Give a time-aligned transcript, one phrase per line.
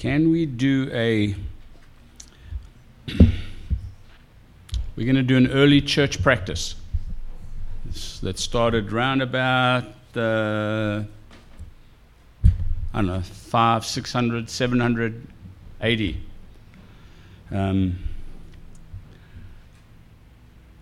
[0.00, 1.34] Can we do a.
[4.96, 6.74] We're going to do an early church practice
[8.22, 9.84] that started round about,
[10.16, 11.02] uh,
[12.42, 12.48] I
[12.94, 15.26] don't know, five, 600, 700
[15.82, 16.00] AD.
[17.50, 17.98] Um,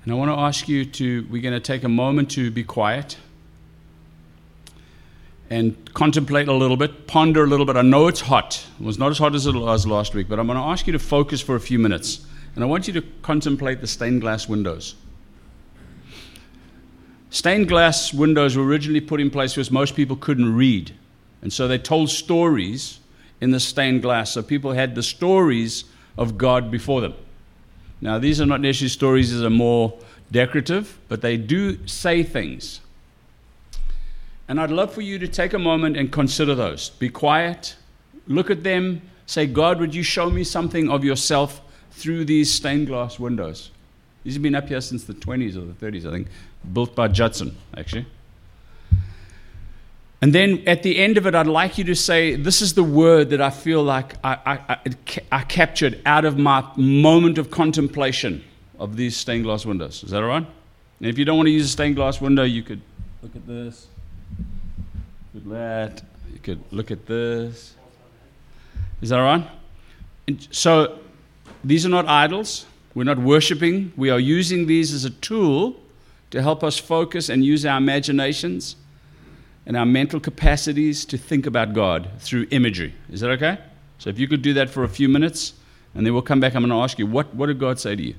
[0.04, 2.62] and I want to ask you to, we're going to take a moment to be
[2.62, 3.16] quiet
[5.50, 7.76] and contemplate a little bit, ponder a little bit.
[7.76, 8.64] I know it's hot.
[8.78, 10.86] It was not as hot as it was last week, but I'm going to ask
[10.86, 12.26] you to focus for a few minutes.
[12.54, 14.94] And I want you to contemplate the stained glass windows.
[17.30, 20.94] Stained glass windows were originally put in place because most people couldn't read.
[21.42, 23.00] And so they told stories
[23.40, 24.32] in the stained glass.
[24.32, 25.84] So people had the stories
[26.16, 27.14] of God before them.
[28.00, 29.98] Now, these are not necessarily stories that are more
[30.30, 32.80] decorative, but they do say things.
[34.48, 36.90] And I'd love for you to take a moment and consider those.
[36.90, 37.76] Be quiet,
[38.26, 41.60] look at them, say, God, would you show me something of yourself
[41.92, 43.70] through these stained glass windows?
[44.24, 46.28] These have been up here since the 20s or the 30s, I think,
[46.72, 48.06] built by Judson, actually.
[50.20, 52.82] And then at the end of it, I'd like you to say, This is the
[52.82, 54.78] word that I feel like I, I, I,
[55.30, 58.42] I captured out of my moment of contemplation
[58.80, 60.02] of these stained glass windows.
[60.02, 60.46] Is that all right?
[60.98, 62.80] And if you don't want to use a stained glass window, you could
[63.22, 63.86] look at this
[65.32, 66.02] could that.
[66.32, 67.74] You could look at this.
[69.00, 69.46] Is that right?
[70.26, 70.98] And so
[71.64, 72.66] these are not idols.
[72.94, 73.92] We're not worshiping.
[73.96, 75.76] We are using these as a tool
[76.30, 78.76] to help us focus and use our imaginations
[79.66, 82.94] and our mental capacities to think about God through imagery.
[83.10, 83.58] Is that okay?
[83.98, 85.54] So if you could do that for a few minutes,
[85.94, 86.54] and then we'll come back.
[86.54, 88.14] I'm going to ask you, what, what did God say to you?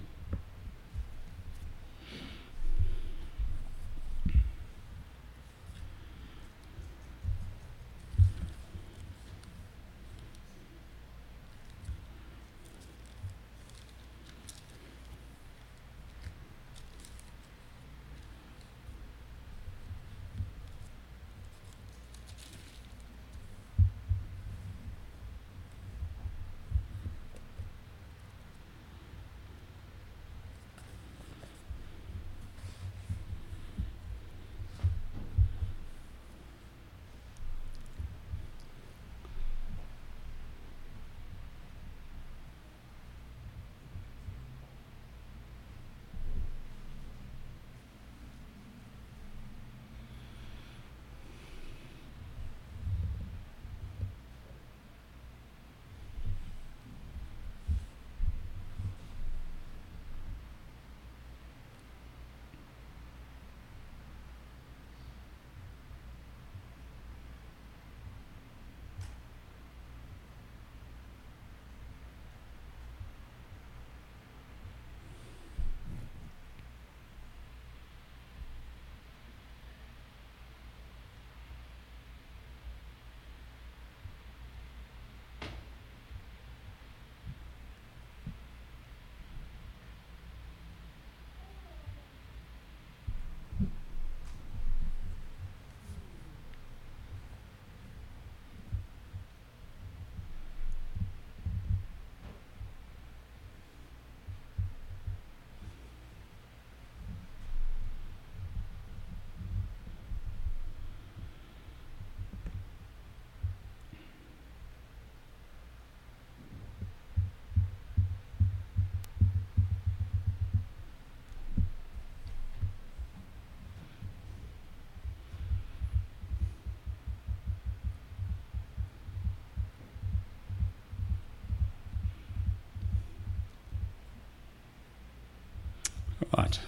[136.37, 136.59] Right.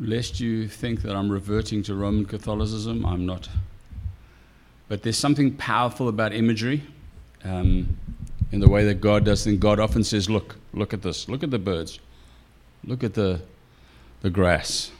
[0.00, 3.48] Lest you think that I'm reverting to Roman Catholicism, I'm not.
[4.88, 6.82] But there's something powerful about imagery
[7.44, 7.96] um,
[8.50, 9.58] in the way that God does things.
[9.58, 11.28] God often says, Look, look at this.
[11.28, 12.00] Look at the birds.
[12.84, 13.40] Look at the,
[14.20, 14.90] the grass.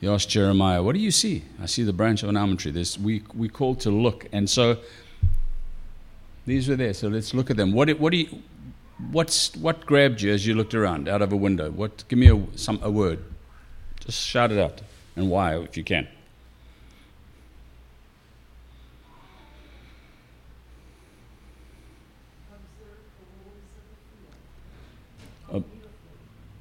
[0.00, 1.44] He asked Jeremiah, What do you see?
[1.60, 2.70] I see the branch of an almond tree.
[2.70, 4.26] There's, we, we called to look.
[4.32, 4.78] And so
[6.46, 6.94] these were there.
[6.94, 7.72] So let's look at them.
[7.72, 8.42] What, what do you,
[9.10, 11.70] What's, what grabbed you as you looked around out of a window?
[11.70, 13.24] What, give me a, some, a word.
[14.00, 14.82] Just shout it out.
[15.16, 16.06] And why, if you can.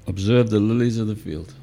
[0.10, 1.54] Observe the lilies of the field.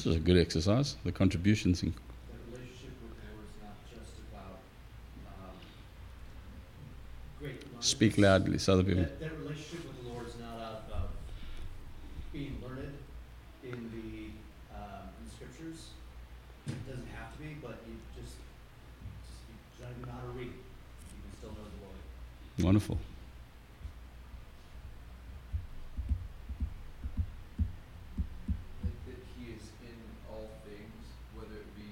[0.00, 0.96] This is a good exercise.
[1.04, 1.82] The contributions.
[1.82, 4.60] In- That relationship with the Lord is not just about
[7.38, 7.82] great learning.
[7.82, 9.02] Speak loudly so other people.
[9.02, 11.10] That, that relationship with the Lord is not out about
[12.32, 12.96] being learned
[13.62, 14.32] in the
[14.74, 15.88] um, in the scriptures.
[16.66, 18.36] It doesn't have to be, but you just
[19.28, 20.48] just you don't even know how to read.
[21.12, 22.00] You can still know the Lord.
[22.64, 22.96] Wonderful.
[28.82, 29.96] Like that he is in
[30.30, 31.04] all things,
[31.36, 31.90] whether it be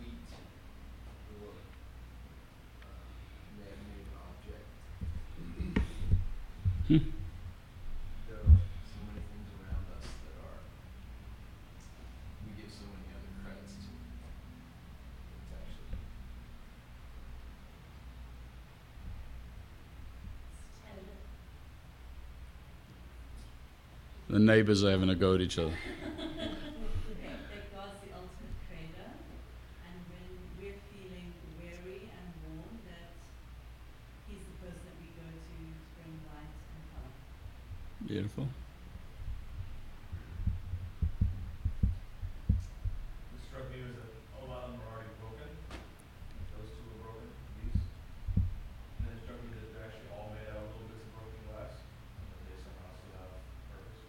[0.00, 0.30] wheat
[1.42, 1.54] or
[2.82, 3.06] uh,
[3.58, 4.66] man-made object.
[6.88, 7.02] Hmm.
[8.26, 10.58] There are so many things around us that are
[12.46, 13.90] we give so many other credits to.
[13.90, 15.98] It's actually
[24.36, 25.72] The neighbors are having a go at each other.
[25.72, 25.80] that
[27.72, 30.28] God's the ultimate creator, and when
[30.60, 33.16] we're feeling weary and worn, that
[34.28, 35.64] He's the person that we go to to
[35.96, 37.16] bring light and help.
[38.04, 38.44] Beautiful.
[43.32, 45.48] What struck me was that a lot of them are already broken.
[46.52, 47.24] Those two are broken,
[47.64, 47.80] these.
[49.00, 51.16] And then it struck me that they're actually all made out of little bits of
[51.16, 51.72] broken glass,
[52.20, 53.32] and that they somehow still have
[53.72, 54.04] purpose.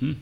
[0.00, 0.12] Hmm.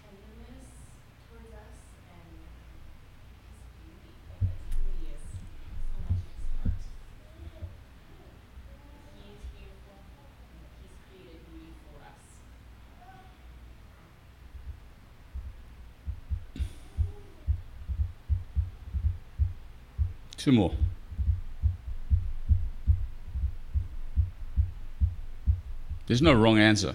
[0.00, 0.66] tenderness
[1.28, 1.76] towards us
[2.08, 2.56] and his
[3.84, 4.10] beauty.
[4.30, 6.80] Like that beauty is so much of his heart.
[9.20, 10.00] He is beautiful.
[10.48, 12.24] and He's created beauty for us.
[20.46, 20.70] Two more.
[26.06, 26.94] There's no wrong answer.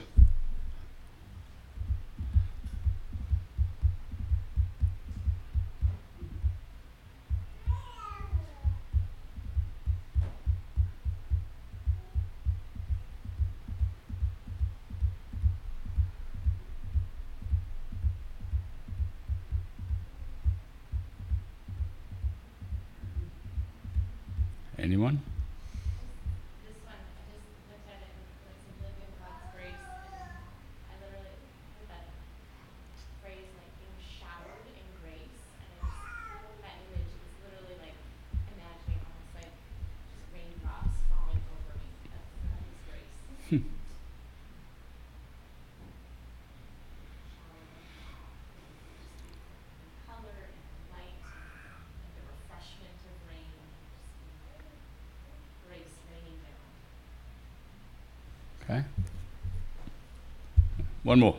[24.82, 25.22] Anyone?
[26.66, 29.78] This one, I just looked at it and it's live in God's grace.
[29.78, 30.26] And
[30.90, 31.38] I literally
[31.78, 32.10] heard that
[33.22, 35.38] phrase like being showered in grace.
[35.62, 35.86] And it's,
[36.66, 37.94] that image is literally like
[38.58, 41.88] imagining almost like just raindrops falling over me.
[42.10, 43.14] That's, that is grace.
[43.22, 43.41] Showered with color and light and the refreshment of rain.
[43.41, 43.41] Just grace raining
[58.70, 58.80] down.
[58.80, 58.84] Okay.
[61.04, 61.36] One more.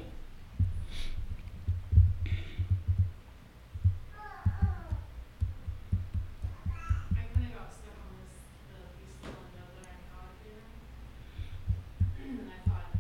[7.15, 8.37] I kind of got stuck on this,
[8.69, 10.67] the be still and know that I'm God there.
[12.23, 12.93] and I thought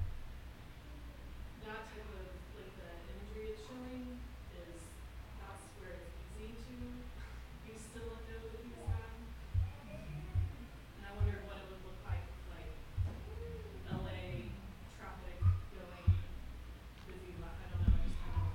[1.66, 2.26] that type of,
[2.56, 4.18] like the imagery it's showing
[4.56, 4.80] is,
[5.40, 6.90] that's where it's easy to
[7.66, 9.12] be still and know that he's God.
[9.88, 12.72] And I wondered what it would look like, like
[13.88, 14.52] LA
[14.96, 15.36] traffic
[15.76, 16.08] going
[17.08, 18.54] busy, but I don't know, I just kind of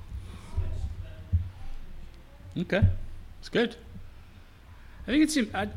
[0.57, 1.13] switched the
[2.56, 2.56] imagery.
[2.67, 2.85] Okay,
[3.39, 3.77] it's good.
[5.07, 5.69] I think it's I,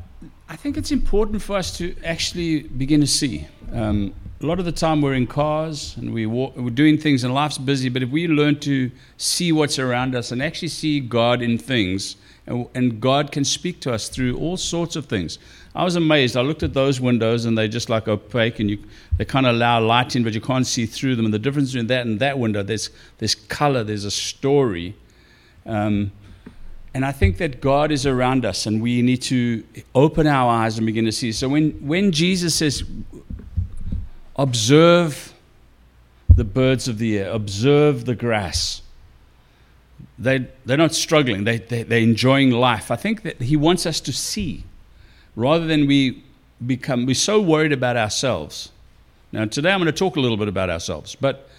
[0.49, 3.47] I think it's important for us to actually begin to see.
[3.71, 7.23] Um, a lot of the time we're in cars and we walk, we're doing things
[7.23, 7.87] and life's busy.
[7.87, 12.17] But if we learn to see what's around us and actually see God in things,
[12.45, 15.39] and, and God can speak to us through all sorts of things.
[15.73, 16.35] I was amazed.
[16.35, 18.79] I looked at those windows and they're just like opaque, and you
[19.17, 21.23] they kind of allow light in, but you can't see through them.
[21.23, 24.97] And the difference between that and that window, there's there's color, there's a story.
[25.65, 26.11] Um,
[26.93, 29.63] and I think that God is around us, and we need to
[29.95, 31.31] open our eyes and begin to see.
[31.31, 32.83] So when, when Jesus says,
[34.35, 35.33] observe
[36.33, 38.81] the birds of the air, observe the grass,
[40.19, 42.91] they, they're not struggling, they, they, they're enjoying life.
[42.91, 44.65] I think that He wants us to see
[45.35, 46.23] rather than we
[46.65, 48.69] become, we're so worried about ourselves.
[49.31, 51.49] Now, today I'm going to talk a little bit about ourselves, but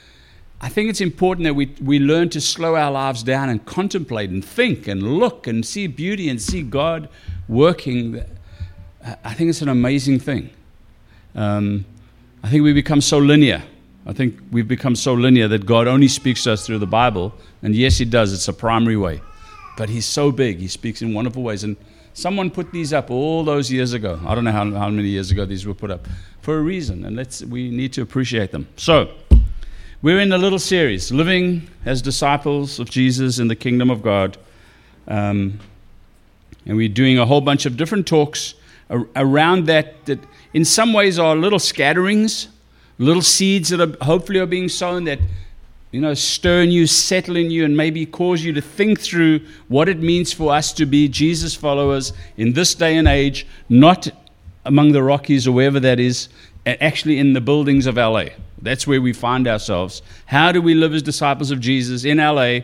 [0.65, 4.31] I think it's important that we, we learn to slow our lives down and contemplate
[4.31, 7.09] and think and look and see beauty and see God
[7.49, 8.23] working.
[9.25, 10.51] I think it's an amazing thing.
[11.35, 11.85] Um,
[12.45, 13.63] I think we become so linear.
[14.07, 17.35] I think we've become so linear that God only speaks to us through the Bible.
[17.63, 19.21] And yes, He does, it's a primary way.
[19.77, 20.59] but he's so big.
[20.59, 21.65] He speaks in wonderful ways.
[21.65, 21.77] And
[22.15, 24.21] someone put these up all those years ago.
[24.27, 26.07] I don't know how, how many years ago these were put up
[26.41, 28.67] for a reason, and let's, we need to appreciate them.
[28.77, 29.13] So,
[30.03, 34.37] we're in a little series, Living as Disciples of Jesus in the Kingdom of God.
[35.07, 35.61] Um,
[36.67, 38.55] and we're doing a whole bunch of different talks
[38.91, 40.19] ar- around that, that
[40.53, 42.49] in some ways are little scatterings,
[42.99, 45.21] little seeds that are hopefully are being sown that
[45.93, 49.39] you know, stir in you, settle in you, and maybe cause you to think through
[49.69, 54.09] what it means for us to be Jesus followers in this day and age, not
[54.65, 56.29] among the Rockies or wherever that is,
[56.67, 58.31] actually in the buildings of LA.
[58.63, 60.03] That's where we find ourselves.
[60.27, 62.61] How do we live as disciples of Jesus in LA,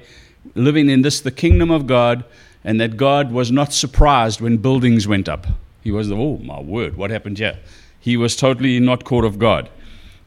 [0.54, 2.24] living in this, the kingdom of God,
[2.64, 5.46] and that God was not surprised when buildings went up?
[5.82, 7.58] He was, oh my word, what happened here?
[8.00, 9.68] He was totally not caught of God.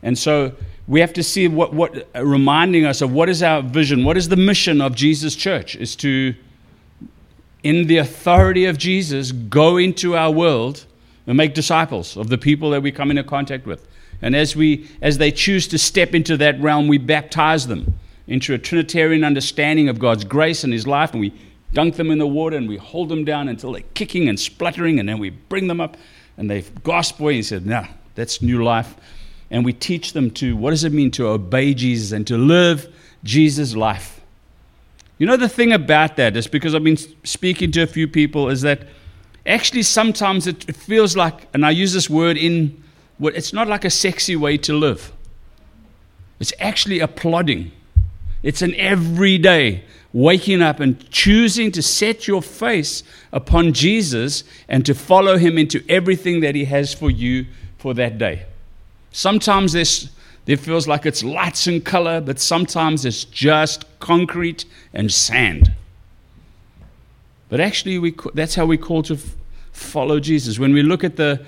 [0.03, 0.53] And so
[0.87, 4.17] we have to see what, what uh, reminding us of what is our vision, what
[4.17, 6.35] is the mission of Jesus Church, is to,
[7.63, 10.85] in the authority of Jesus, go into our world
[11.27, 13.87] and make disciples of the people that we come into contact with.
[14.21, 18.53] And as we as they choose to step into that realm, we baptize them into
[18.53, 21.33] a Trinitarian understanding of God's grace and His life, and we
[21.73, 24.99] dunk them in the water and we hold them down until they're kicking and spluttering,
[24.99, 25.97] and then we bring them up
[26.37, 27.85] and they gasp away and said, "No,
[28.15, 28.95] that's new life."
[29.51, 32.87] and we teach them to what does it mean to obey Jesus and to live
[33.23, 34.21] Jesus' life.
[35.17, 38.49] You know, the thing about that is because I've been speaking to a few people,
[38.49, 38.87] is that
[39.45, 42.81] actually sometimes it feels like, and I use this word in,
[43.29, 45.11] it's not like a sexy way to live.
[46.39, 47.71] It's actually applauding.
[48.41, 54.93] It's an everyday waking up and choosing to set your face upon Jesus and to
[54.93, 57.45] follow him into everything that he has for you
[57.77, 58.45] for that day.
[59.11, 60.09] Sometimes this,
[60.47, 65.71] it feels like it's lights and color, but sometimes it's just concrete and sand.
[67.49, 69.17] But actually, we, that's how we call to
[69.71, 70.57] follow Jesus.
[70.57, 71.45] When we look at the,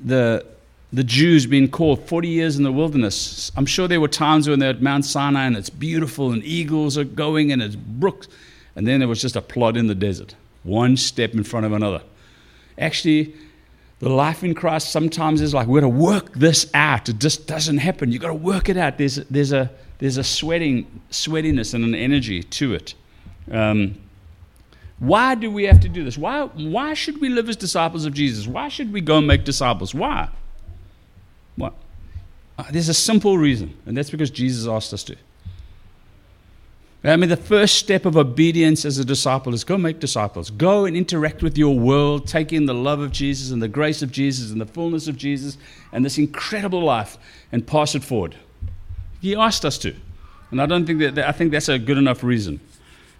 [0.00, 0.46] the,
[0.94, 4.60] the Jews being called 40 years in the wilderness, I'm sure there were times when
[4.60, 8.28] they're at Mount Sinai and it's beautiful and eagles are going and it's brooks,
[8.76, 11.72] and then there was just a plod in the desert, one step in front of
[11.72, 12.00] another.
[12.78, 13.34] Actually,
[13.98, 17.08] the life in Christ sometimes is like, we're to work this out.
[17.08, 18.12] It just doesn't happen.
[18.12, 18.96] You've got to work it out.
[18.96, 22.94] There's, there's, a, there's a sweating, sweatiness and an energy to it.
[23.50, 23.96] Um,
[25.00, 26.16] why do we have to do this?
[26.16, 28.46] Why, why should we live as disciples of Jesus?
[28.46, 29.92] Why should we go and make disciples?
[29.92, 30.28] Why?
[31.56, 31.74] What?
[32.58, 35.16] Uh, there's a simple reason, and that's because Jesus asked us to.
[37.06, 40.48] I mean, the first step of obedience as a disciple is go make disciples.
[40.48, 44.00] Go and interact with your world, take in the love of Jesus and the grace
[44.00, 45.58] of Jesus and the fullness of Jesus
[45.92, 47.18] and this incredible life
[47.52, 48.36] and pass it forward.
[49.20, 49.94] He asked us to.
[50.50, 52.58] And I don't think that, I think that's a good enough reason.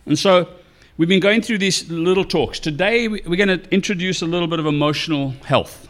[0.06, 0.48] And so
[0.96, 2.58] we've been going through these little talks.
[2.58, 5.88] Today we're going to introduce a little bit of emotional health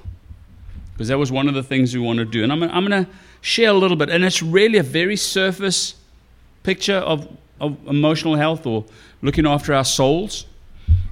[0.94, 2.42] because that was one of the things we want to do.
[2.42, 3.10] And I'm, I'm going to
[3.42, 4.08] share a little bit.
[4.08, 5.96] And it's really a very surface
[6.62, 7.28] picture of
[7.60, 8.84] of emotional health or
[9.22, 10.46] looking after our souls,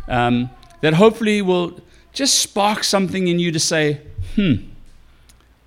[0.08, 1.80] um, that hopefully will
[2.12, 4.00] just spark something in you to say,
[4.34, 4.54] hmm,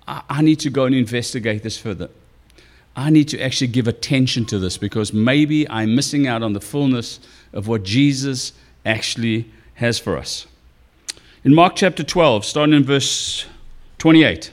[0.06, 2.08] I, I need to go and investigate this further.
[2.94, 6.60] I need to actually give attention to this because maybe I'm missing out on the
[6.60, 7.20] fullness
[7.52, 8.52] of what Jesus
[8.84, 10.46] actually has for us.
[11.44, 13.46] In Mark chapter 12, starting in verse
[13.98, 14.52] 28,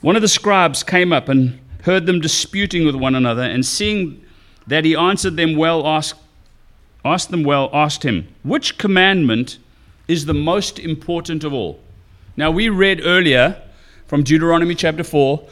[0.00, 4.24] one of the scribes came up and heard them disputing with one another, and seeing
[4.66, 6.20] that he answered them well, asked,
[7.04, 9.58] asked them well, asked him, Which commandment
[10.06, 11.80] is the most important of all?
[12.36, 13.60] Now, we read earlier
[14.06, 15.42] from Deuteronomy chapter 4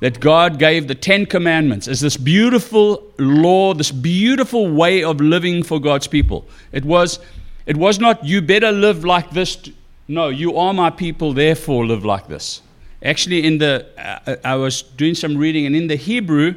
[0.00, 5.62] that God gave the Ten Commandments as this beautiful law, this beautiful way of living
[5.62, 6.46] for God's people.
[6.72, 7.18] It was,
[7.64, 9.70] it was not, you better live like this.
[10.08, 12.62] No, you are my people, therefore live like this.
[13.02, 16.54] Actually, in the, uh, I was doing some reading, and in the Hebrew,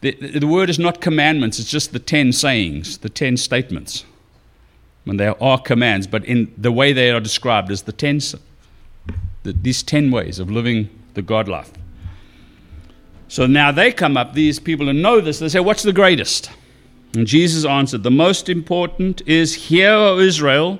[0.00, 4.04] the, the word is not commandments, it's just the ten sayings, the ten statements.
[5.06, 8.20] And they are commands, but in the way they are described as the ten,
[9.42, 11.72] the, these ten ways of living the God life.
[13.28, 16.50] So now they come up, these people who know this, they say, What's the greatest?
[17.14, 20.78] And Jesus answered, The most important is, Hear, O Israel,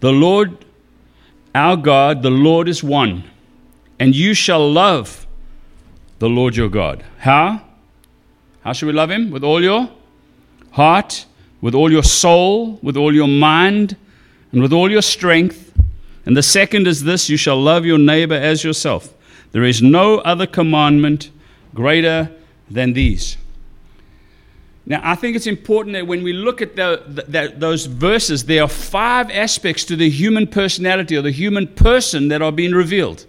[0.00, 0.65] the Lord
[1.56, 3.24] our God, the Lord is one,
[3.98, 5.26] and you shall love
[6.18, 7.04] the Lord your God.
[7.18, 7.62] How?
[8.60, 9.30] How should we love Him?
[9.30, 9.90] With all your
[10.72, 11.24] heart,
[11.60, 13.96] with all your soul, with all your mind,
[14.52, 15.72] and with all your strength.
[16.26, 19.14] And the second is this you shall love your neighbor as yourself.
[19.52, 21.30] There is no other commandment
[21.74, 22.30] greater
[22.70, 23.38] than these.
[24.88, 28.62] Now, I think it's important that when we look at the, the, those verses, there
[28.62, 33.26] are five aspects to the human personality or the human person that are being revealed.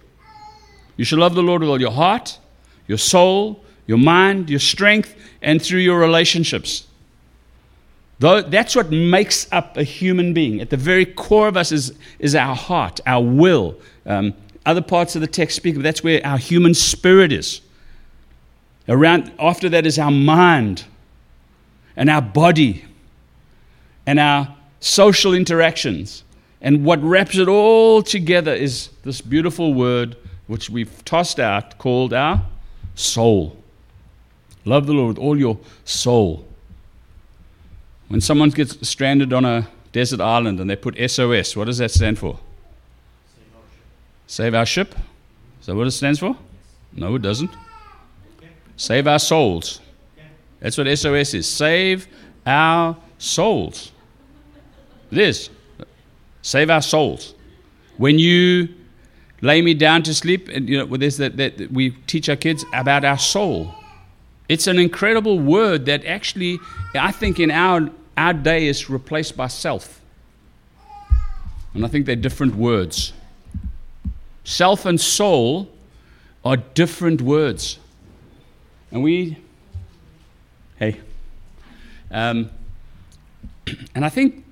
[0.96, 2.38] You shall love the Lord with all your heart,
[2.86, 6.86] your soul, your mind, your strength, and through your relationships.
[8.20, 10.60] Though that's what makes up a human being.
[10.60, 13.76] At the very core of us is, is our heart, our will.
[14.06, 14.34] Um,
[14.64, 17.62] other parts of the text speak of that's where our human spirit is.
[18.88, 20.84] Around after that is our mind
[21.98, 22.84] and our body
[24.06, 26.22] and our social interactions.
[26.62, 32.14] And what wraps it all together is this beautiful word which we've tossed out called
[32.14, 32.46] our
[32.94, 33.56] soul.
[34.64, 36.46] Love the Lord with all your soul.
[38.06, 41.90] When someone gets stranded on a desert island and they put SOS, what does that
[41.90, 42.38] stand for?
[44.28, 44.92] Save our ship.
[44.92, 45.02] save our
[45.60, 46.36] Is that what it stands for?
[46.92, 47.50] No, it doesn't.
[48.76, 49.80] Save our souls.
[50.60, 51.48] That's what SOS is.
[51.48, 52.08] Save
[52.46, 53.92] our souls.
[55.10, 55.50] It is.
[56.42, 57.34] Save our souls.
[57.96, 58.68] When you
[59.40, 62.64] lay me down to sleep, and you know, there's that, that we teach our kids
[62.72, 63.74] about our soul.
[64.48, 66.58] It's an incredible word that actually,
[66.94, 70.00] I think, in our our day is replaced by self.
[71.72, 73.12] And I think they're different words.
[74.42, 75.70] Self and soul
[76.44, 77.78] are different words.
[78.90, 79.38] And we,
[80.78, 81.00] hey,
[82.10, 82.50] um,
[83.94, 84.44] and I think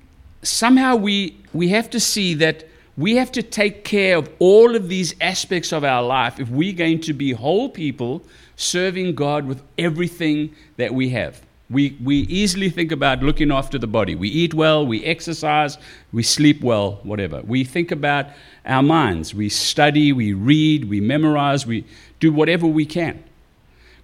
[0.43, 2.65] somehow we, we have to see that
[2.97, 6.73] we have to take care of all of these aspects of our life if we're
[6.73, 8.23] going to be whole people
[8.55, 11.39] serving God with everything that we have.
[11.69, 14.15] We, we easily think about looking after the body.
[14.15, 15.77] We eat well, we exercise,
[16.13, 17.41] we sleep well, whatever.
[17.41, 18.27] We think about
[18.65, 19.35] our minds.
[19.35, 21.85] We study, we read, we memorize, we
[22.19, 23.23] do whatever we can.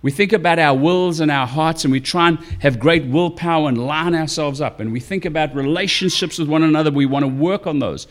[0.03, 3.69] We think about our wills and our hearts, and we try and have great willpower
[3.69, 4.79] and line ourselves up.
[4.81, 6.91] And we think about relationships with one another.
[6.91, 8.05] We want to work on those.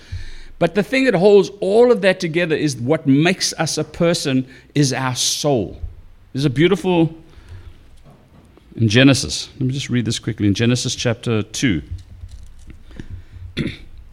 [0.59, 4.49] But the thing that holds all of that together is what makes us a person
[4.75, 5.81] is our soul.
[6.33, 7.15] There's a beautiful
[8.77, 9.51] in Genesis.
[9.55, 10.47] Let me just read this quickly.
[10.47, 11.83] In Genesis chapter 2,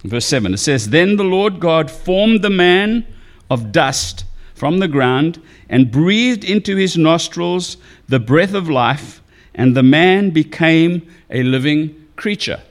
[0.04, 3.08] verse 7, it says, Then the Lord God formed the man
[3.50, 4.26] of dust
[4.60, 7.78] from the ground and breathed into his nostrils
[8.10, 9.22] the breath of life,
[9.56, 12.62] and the man became a living creature.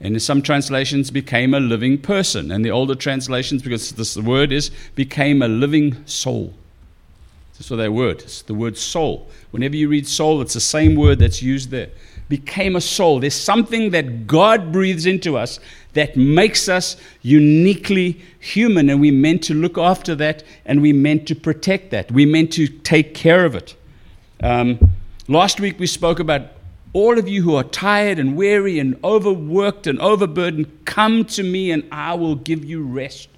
[0.00, 2.50] And in some translations, became a living person.
[2.50, 6.54] And the older translations, because this word is, became a living soul.
[7.54, 8.22] That's what that word.
[8.22, 9.28] It's the word soul.
[9.52, 11.90] Whenever you read soul, it's the same word that's used there.
[12.28, 13.20] Became a soul.
[13.20, 15.60] There's something that God breathes into us
[15.94, 21.26] that makes us uniquely human, and we're meant to look after that and we're meant
[21.28, 22.10] to protect that.
[22.12, 23.74] We're meant to take care of it.
[24.42, 24.78] Um,
[25.26, 26.52] last week we spoke about
[26.92, 31.70] all of you who are tired and weary and overworked and overburdened, come to me
[31.70, 33.28] and I will give you rest.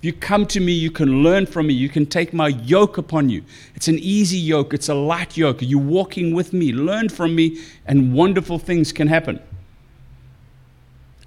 [0.00, 1.74] If you come to me, you can learn from me.
[1.74, 3.44] You can take my yoke upon you.
[3.74, 5.58] It's an easy yoke, it's a light yoke.
[5.60, 6.72] You're walking with me.
[6.72, 9.40] Learn from me, and wonderful things can happen.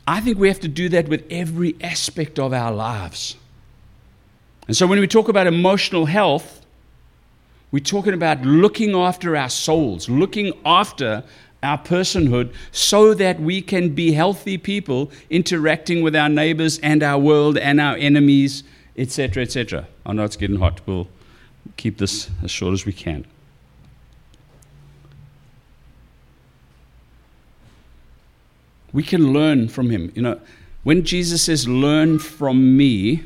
[0.07, 3.36] I think we have to do that with every aspect of our lives.
[4.67, 6.65] And so when we talk about emotional health,
[7.71, 11.23] we're talking about looking after our souls, looking after
[11.63, 17.19] our personhood so that we can be healthy people interacting with our neighbors and our
[17.19, 18.63] world and our enemies,
[18.97, 19.88] etc., etc.
[20.06, 20.82] I know it's getting hot.
[20.86, 21.08] We'll
[21.78, 23.26] keep this as short as we can.
[28.91, 30.12] We can learn from him.
[30.13, 30.39] You know,
[30.84, 33.23] when Jesus says, Learn from me,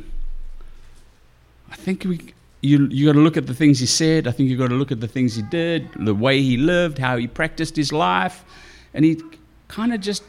[1.70, 4.28] I think we, you you got to look at the things he said.
[4.28, 6.98] I think you've got to look at the things he did, the way he lived,
[6.98, 8.44] how he practiced his life,
[8.94, 9.22] and he
[9.68, 10.24] kind of just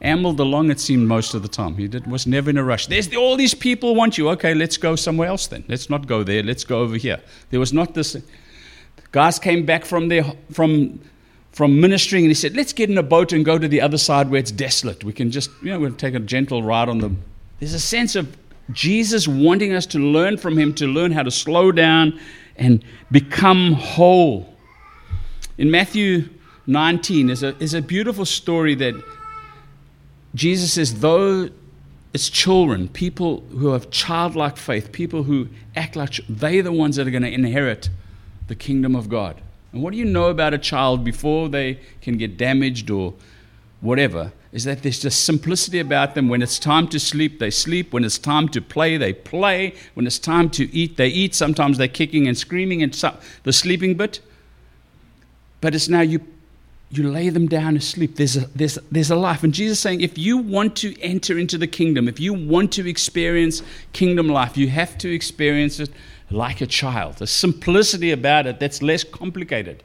[0.00, 0.70] ambled along.
[0.70, 2.86] It seemed most of the time he did, was never in a rush.
[2.86, 4.28] There's the, all these people want you.
[4.30, 5.64] Okay, let's go somewhere else then.
[5.68, 6.42] Let's not go there.
[6.42, 7.20] Let's go over here.
[7.50, 8.16] There was not this.
[9.12, 11.00] Guys came back from their from
[11.52, 13.98] from ministering and he said, "Let's get in a boat and go to the other
[13.98, 15.04] side where it's desolate.
[15.04, 17.12] We can just you know we'll take a gentle ride on the."
[17.60, 18.36] There's a sense of
[18.72, 22.18] Jesus wanting us to learn from him, to learn how to slow down
[22.56, 24.54] and become whole.
[25.58, 26.28] In Matthew
[26.66, 28.94] 19 is a, is a beautiful story that
[30.34, 31.48] Jesus says, though
[32.12, 37.06] it's children, people who have childlike faith, people who act like they're the ones that
[37.06, 37.88] are going to inherit
[38.48, 39.40] the kingdom of God.
[39.72, 43.14] And what do you know about a child before they can get damaged or
[43.80, 44.32] whatever?
[44.56, 46.30] Is that there's just simplicity about them.
[46.30, 47.92] When it's time to sleep, they sleep.
[47.92, 49.74] When it's time to play, they play.
[49.92, 51.34] When it's time to eat, they eat.
[51.34, 54.20] Sometimes they're kicking and screaming and so- the sleeping bit.
[55.60, 56.20] But it's now you
[56.88, 58.16] you lay them down to sleep.
[58.16, 59.42] There's a, there's, there's a life.
[59.44, 62.88] And Jesus saying, if you want to enter into the kingdom, if you want to
[62.88, 65.90] experience kingdom life, you have to experience it
[66.30, 67.16] like a child.
[67.16, 69.82] The simplicity about it that's less complicated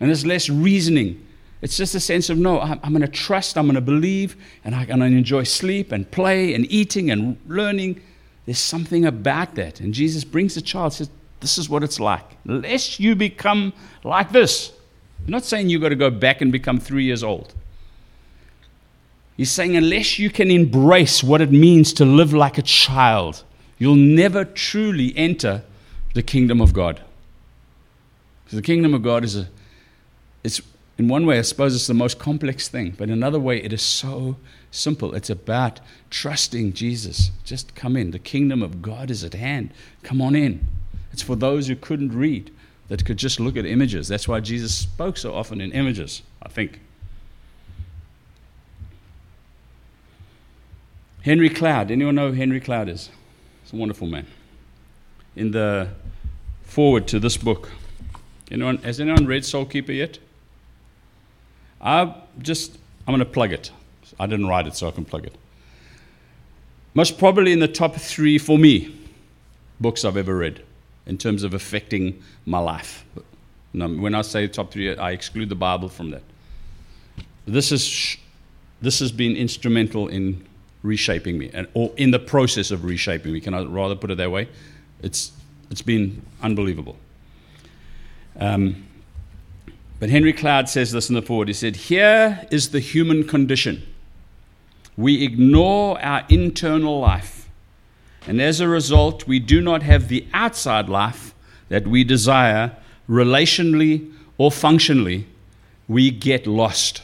[0.00, 1.26] and there's less reasoning.
[1.62, 4.36] It's just a sense of no, I'm, I'm going to trust, I'm going to believe,
[4.64, 8.02] and I'm going to enjoy sleep and play and eating and learning.
[8.44, 9.80] There's something about that.
[9.80, 11.08] And Jesus brings the child, says,
[11.40, 12.24] This is what it's like.
[12.44, 13.72] Lest you become
[14.02, 14.72] like this.
[15.24, 17.54] I'm not saying you've got to go back and become three years old.
[19.36, 23.44] He's saying, unless you can embrace what it means to live like a child,
[23.78, 25.62] you'll never truly enter
[26.14, 27.00] the kingdom of God.
[28.48, 29.48] So the kingdom of God is a,
[30.44, 30.60] it's
[31.02, 33.72] in one way, I suppose it's the most complex thing, but in another way, it
[33.72, 34.36] is so
[34.70, 35.16] simple.
[35.16, 37.32] It's about trusting Jesus.
[37.42, 38.12] Just come in.
[38.12, 39.72] The kingdom of God is at hand.
[40.04, 40.64] Come on in.
[41.12, 42.52] It's for those who couldn't read,
[42.86, 44.06] that could just look at images.
[44.06, 46.78] That's why Jesus spoke so often in images, I think.
[51.22, 51.90] Henry Cloud.
[51.90, 53.10] Anyone know who Henry Cloud is?
[53.64, 54.28] He's a wonderful man.
[55.34, 55.88] In the
[56.62, 57.70] forward to this book,
[58.52, 60.20] anyone, has anyone read Soul Keeper yet?
[61.82, 63.70] I just, I'm going to plug it.
[64.20, 65.34] I didn't write it, so I can plug it.
[66.94, 68.94] Most probably in the top three for me
[69.80, 70.62] books I've ever read
[71.06, 73.04] in terms of affecting my life.
[73.72, 76.22] When I say top three, I exclude the Bible from that.
[77.46, 78.16] This, is,
[78.80, 80.46] this has been instrumental in
[80.82, 83.40] reshaping me, or in the process of reshaping me.
[83.40, 84.48] Can I rather put it that way?
[85.02, 85.32] It's,
[85.70, 86.96] it's been unbelievable.
[88.38, 88.86] Um,
[90.02, 91.46] but Henry Cloud says this in the forward.
[91.46, 93.86] He said, Here is the human condition.
[94.96, 97.48] We ignore our internal life,
[98.26, 101.36] and as a result, we do not have the outside life
[101.68, 102.76] that we desire
[103.08, 105.28] relationally or functionally.
[105.86, 107.02] We get lost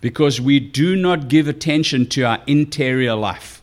[0.00, 3.60] because we do not give attention to our interior life.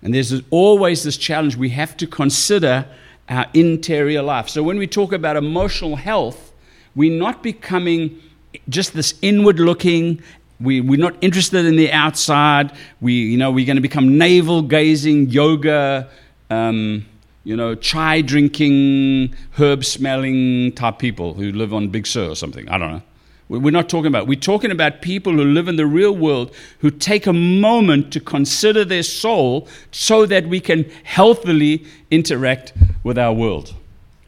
[0.00, 2.86] And there's always this challenge we have to consider
[3.28, 4.48] our interior life.
[4.48, 6.52] So when we talk about emotional health,
[6.94, 8.20] we're not becoming
[8.68, 10.22] just this inward looking.
[10.60, 12.72] We, we're not interested in the outside.
[13.00, 16.10] We, you know, we're going to become navel gazing, yoga,
[16.50, 17.06] um,
[17.44, 22.68] you know, chai drinking, herb smelling type people who live on Big Sur or something.
[22.68, 23.02] I don't know.
[23.48, 24.26] We're not talking about.
[24.26, 28.20] We're talking about people who live in the real world who take a moment to
[28.20, 33.74] consider their soul so that we can healthily interact with our world.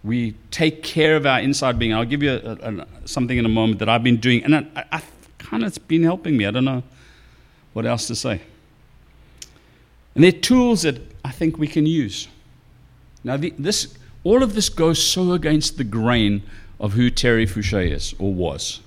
[0.03, 1.93] We take care of our inside being.
[1.93, 4.85] I'll give you a, a, something in a moment that I've been doing, and I,
[4.91, 5.03] I
[5.37, 6.47] kind of it's been helping me.
[6.47, 6.83] I don't know
[7.75, 8.41] what else to say.
[10.15, 12.27] And they're tools that I think we can use.
[13.23, 16.43] Now, the, this, all of this goes so against the grain
[16.79, 18.81] of who Terry Fouché is or was.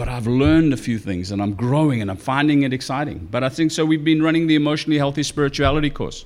[0.00, 3.28] But I've learned a few things and I'm growing and I'm finding it exciting.
[3.30, 3.84] But I think so.
[3.84, 6.24] We've been running the Emotionally Healthy Spirituality course,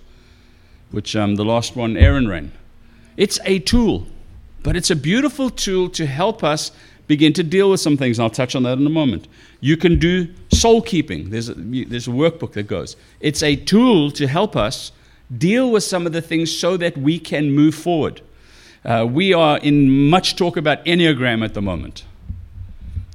[0.92, 2.52] which um, the last one Aaron ran.
[3.16, 4.06] It's a tool,
[4.62, 6.70] but it's a beautiful tool to help us
[7.08, 8.16] begin to deal with some things.
[8.16, 9.26] And I'll touch on that in a moment.
[9.58, 12.94] You can do soul keeping, there's a, there's a workbook that goes.
[13.18, 14.92] It's a tool to help us
[15.36, 18.20] deal with some of the things so that we can move forward.
[18.84, 22.04] Uh, we are in much talk about Enneagram at the moment.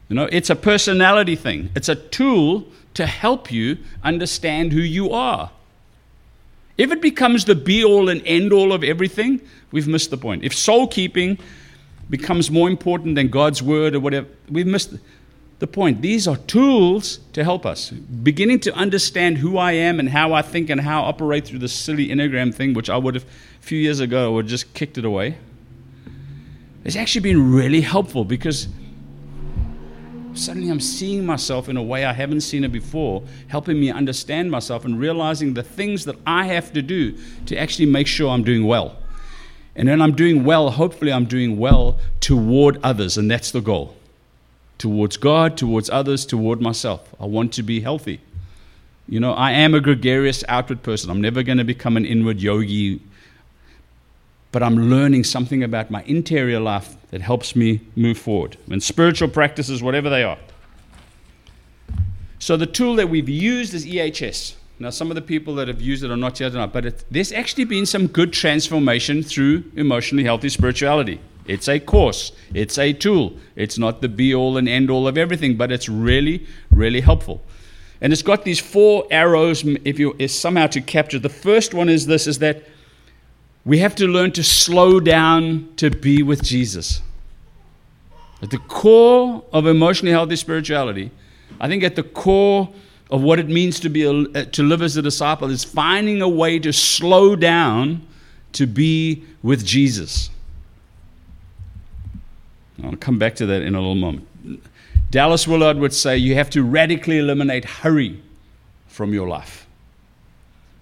[0.10, 5.12] You know, it's a personality thing, it's a tool to help you understand who you
[5.12, 5.52] are.
[6.78, 9.42] If it becomes the be all and end all of everything,
[9.72, 10.44] we've missed the point.
[10.44, 11.38] If soul keeping
[12.10, 14.96] becomes more important than God's word or whatever, we've missed
[15.60, 16.02] the point.
[16.02, 17.90] These are tools to help us.
[17.90, 21.60] Beginning to understand who I am and how I think and how I operate through
[21.60, 24.74] this silly Enneagram thing, which I would have a few years ago would have just
[24.74, 25.38] kicked it away.
[26.86, 28.70] It's actually been really helpful because
[30.40, 34.50] suddenly I'm seeing myself in a way I haven't seen it before, helping me understand
[34.50, 38.44] myself and realizing the things that I have to do to actually make sure I'm
[38.44, 38.98] doing well.
[39.76, 43.96] And when I'm doing well, hopefully I'm doing well toward others, and that's the goal.
[44.78, 47.14] Towards God, towards others, toward myself.
[47.20, 48.22] I want to be healthy.
[49.08, 51.10] You know, I am a gregarious outward person.
[51.10, 53.02] I'm never going to become an inward yogi
[54.52, 58.58] but I'm learning something about my interior life that helps me move forward.
[58.72, 60.38] And spiritual practices, whatever they are.
[62.40, 64.56] So the tool that we've used is EHS.
[64.80, 67.04] Now, some of the people that have used it are not yet enough, but it,
[67.12, 71.20] there's actually been some good transformation through emotionally healthy spirituality.
[71.48, 73.34] It's a course, it's a tool.
[73.56, 77.44] It's not the be all and end all of everything, but it's really, really helpful.
[78.02, 81.20] And it's got these four arrows, if you somehow to capture.
[81.20, 82.64] The first one is this is that
[83.66, 87.02] we have to learn to slow down to be with Jesus.
[88.42, 91.12] At the core of emotionally healthy spirituality,
[91.60, 92.70] I think at the core
[93.12, 96.22] of what it means to be a, uh, to live as a disciple is finding
[96.22, 98.06] a way to slow down
[98.54, 100.30] to be with Jesus.
[102.84, 104.28] I'll come back to that in a little moment.
[105.12, 108.22] Dallas Willard would say you have to radically eliminate hurry
[108.88, 109.68] from your life.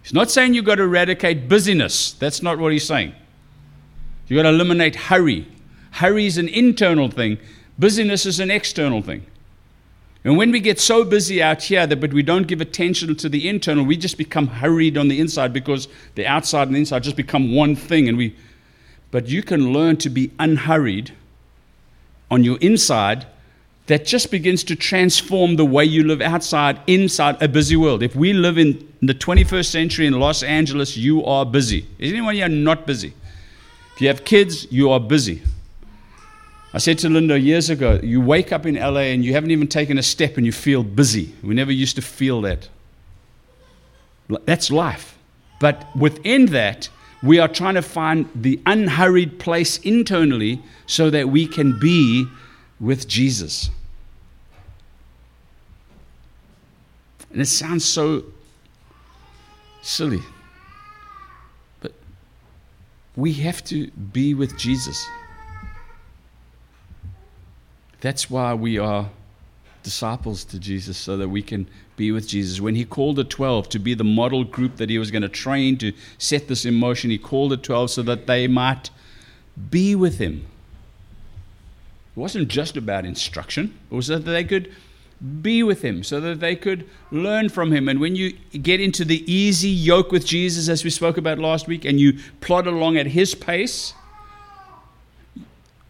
[0.08, 2.13] He's not saying you've got to eradicate busyness.
[2.13, 3.13] That's not what he's saying.
[4.28, 5.46] You've got to eliminate hurry.
[5.91, 7.38] Hurry is an internal thing,
[7.78, 9.26] busyness is an external thing.
[10.24, 13.28] And when we get so busy out here that but we don't give attention to
[13.28, 17.04] the internal, we just become hurried on the inside because the outside and the inside
[17.04, 18.34] just become one thing and we
[19.12, 21.12] but you can learn to be unhurried
[22.32, 23.26] on your inside
[23.88, 28.04] that just begins to transform the way you live outside, inside a busy world.
[28.04, 31.86] If we live in the 21st century in Los Angeles, you are busy.
[31.97, 33.13] Is anyone here not busy?
[33.95, 35.41] If you have kids, you are busy.
[36.73, 39.67] I said to Linda years ago, you wake up in LA and you haven't even
[39.67, 41.34] taken a step and you feel busy.
[41.41, 42.67] We never used to feel that.
[44.45, 45.17] That's life.
[45.62, 46.89] But within that,
[47.23, 52.28] we are trying to find the unhurried place internally so that we can be
[52.80, 53.69] with Jesus.
[57.32, 58.24] And it sounds so
[59.82, 60.22] silly.
[61.82, 61.94] But
[63.16, 65.06] we have to be with Jesus.
[68.02, 69.10] That's why we are
[69.84, 72.60] disciples to Jesus, so that we can be with Jesus.
[72.60, 75.30] When he called the 12 to be the model group that he was going to
[75.30, 78.90] train to set this in motion, he called the 12 so that they might
[79.70, 80.46] be with him.
[82.16, 84.76] It wasn't just about instruction, it was that they could
[85.42, 87.90] be with him, so that they could learn from him.
[87.90, 91.68] And when you get into the easy yoke with Jesus, as we spoke about last
[91.68, 93.94] week, and you plod along at his pace,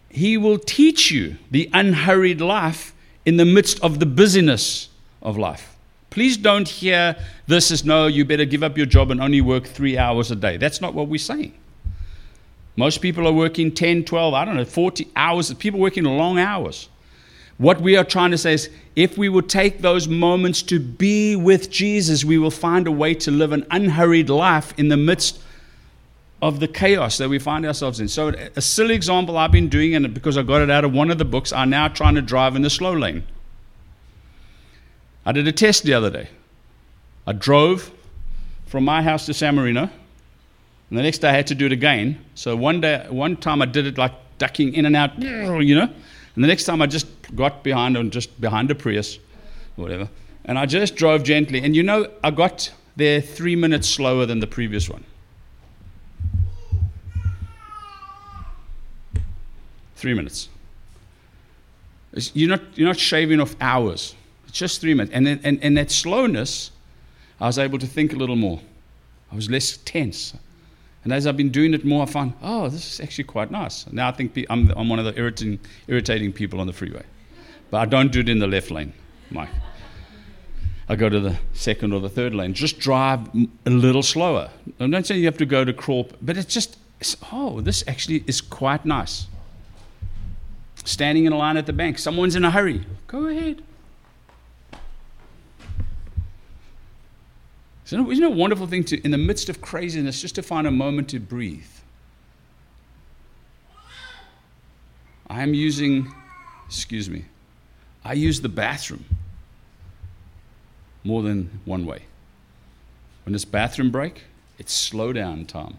[0.10, 2.94] he will teach you the unhurried life
[3.26, 4.90] in the midst of the busyness
[5.22, 5.76] of life.
[6.10, 9.66] Please don't hear this as no, you better give up your job and only work
[9.66, 10.58] three hours a day.
[10.58, 11.54] That's not what we're saying.
[12.78, 15.54] Most people are working 10, 12, I don't know, 40 hours.
[15.56, 16.90] People working long hours.
[17.58, 21.36] What we are trying to say is if we would take those moments to be
[21.36, 25.41] with Jesus, we will find a way to live an unhurried life in the midst
[26.39, 28.08] of the chaos that we find ourselves in.
[28.08, 31.10] So, a silly example I've been doing, and because I got it out of one
[31.10, 33.24] of the books, I'm now trying to drive in the slow lane.
[35.26, 36.30] I did a test the other day.
[37.26, 37.91] I drove
[38.67, 39.89] from my house to San Marino,
[40.89, 42.24] and the next day I had to do it again.
[42.36, 45.89] So one day, one time I did it like ducking in and out, you know,
[46.38, 49.17] and the next time I just got behind on just behind a Prius,
[49.76, 50.08] whatever,
[50.45, 51.63] and I just drove gently.
[51.63, 55.04] And you know, I got there three minutes slower than the previous one.
[59.95, 60.50] Three minutes.
[62.13, 64.13] It's, you're, not, you're not shaving off hours.
[64.47, 65.15] It's just three minutes.
[65.15, 66.69] And, and, and that slowness,
[67.39, 68.62] I was able to think a little more.
[69.32, 70.36] I was less tense.
[71.08, 73.89] And as I've been doing it more, I find, oh, this is actually quite nice.
[73.93, 77.04] Now I think I'm, I'm one of the irritating, irritating people on the freeway.
[77.72, 78.91] But I don't do it in the left lane,
[79.32, 79.48] Mike.
[80.89, 82.54] I go to the second or the third lane.
[82.54, 83.22] Just drive
[83.65, 84.50] a little slower.
[84.82, 87.86] I'm not saying you have to go to crawl, but it's just, it's, oh, this
[87.88, 89.28] actually is quite nice.
[90.84, 92.86] Standing in a line at the bank, someone's in a hurry.
[93.08, 93.63] Go ahead.
[97.88, 100.71] Isn't it, a wonderful thing to, in the midst of craziness, just to find a
[100.71, 101.63] moment to breathe?
[105.30, 106.13] I am using,
[106.65, 107.26] excuse me,
[108.04, 109.06] I use the bathroom
[111.06, 112.04] more than one way.
[113.23, 114.23] When it's bathroom break,
[114.60, 115.78] it's slow down time.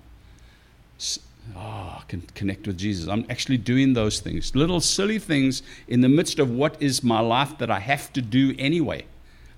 [1.55, 3.09] I ah, can connect with Jesus.
[3.09, 7.21] I'm actually doing those things, little silly things in the midst of what is my
[7.21, 9.05] life that I have to do anyway.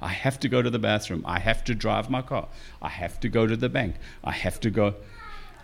[0.01, 1.23] I have to go to the bathroom.
[1.27, 2.49] I have to drive my car.
[2.81, 3.97] I have to go to the bank.
[4.25, 4.95] I have to go.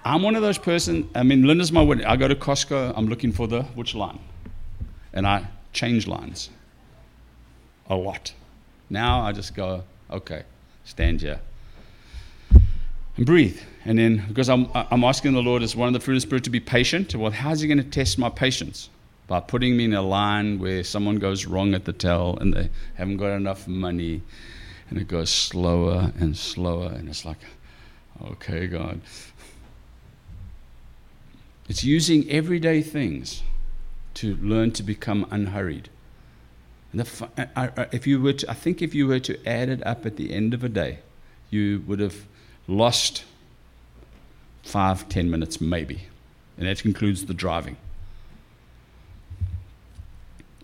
[0.04, 1.08] I'm one of those person.
[1.14, 2.06] I mean, Linda's my witness.
[2.06, 2.92] I go to Costco.
[2.96, 4.20] I'm looking for the which line,
[5.12, 6.50] and I change lines
[7.88, 8.32] a lot.
[8.90, 10.44] Now I just go, okay,
[10.84, 11.40] stand here
[13.16, 13.60] and breathe.
[13.84, 16.26] And then, because I'm, I'm asking the Lord as one of the fruit of the
[16.26, 18.90] Spirit to be patient, well, how's He going to test my patience?
[19.26, 22.70] By putting me in a line where someone goes wrong at the tell and they
[22.94, 24.22] haven't got enough money,
[24.88, 27.38] and it goes slower and slower, and it's like,
[28.22, 29.00] okay, God.
[31.68, 33.42] It's using everyday things
[34.14, 35.88] to learn to become unhurried.
[36.94, 39.18] The, I, I, uh, uh, uh, if you were to, I think if you were
[39.20, 41.00] to add it up at the end of a day,
[41.50, 42.26] you would have
[42.66, 43.24] lost
[44.62, 46.04] five, ten minutes maybe.
[46.56, 47.76] And that includes the driving.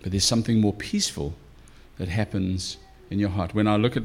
[0.02, 1.34] But there's something more peaceful
[1.98, 2.76] that happens
[3.10, 3.54] in your heart.
[3.54, 4.02] When I look at,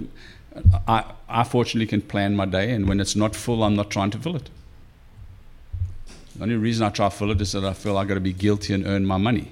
[0.88, 4.12] I, I fortunately can plan my day, and when it's not full, I'm not trying
[4.12, 4.50] to fill it.
[6.36, 8.20] The only reason I try to fill it is that I feel I've got to
[8.20, 9.52] be guilty and earn my money.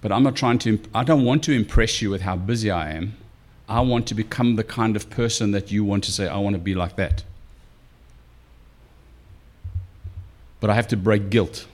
[0.00, 2.92] But I'm not trying to, I don't want to impress you with how busy I
[2.92, 3.16] am.
[3.68, 6.54] I want to become the kind of person that you want to say, I want
[6.54, 7.22] to be like that.
[10.58, 11.66] But I have to break guilt.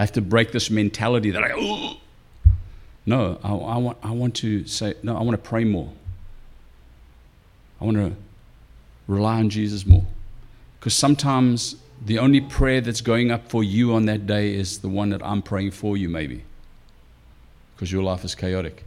[0.00, 1.96] I have to break this mentality that I, Ugh.
[3.04, 5.92] no, I, I, want, I want to say, no, I want to pray more.
[7.82, 8.16] I want to
[9.06, 10.06] rely on Jesus more.
[10.78, 14.88] Because sometimes the only prayer that's going up for you on that day is the
[14.88, 16.44] one that I'm praying for you, maybe.
[17.74, 18.84] Because your life is chaotic.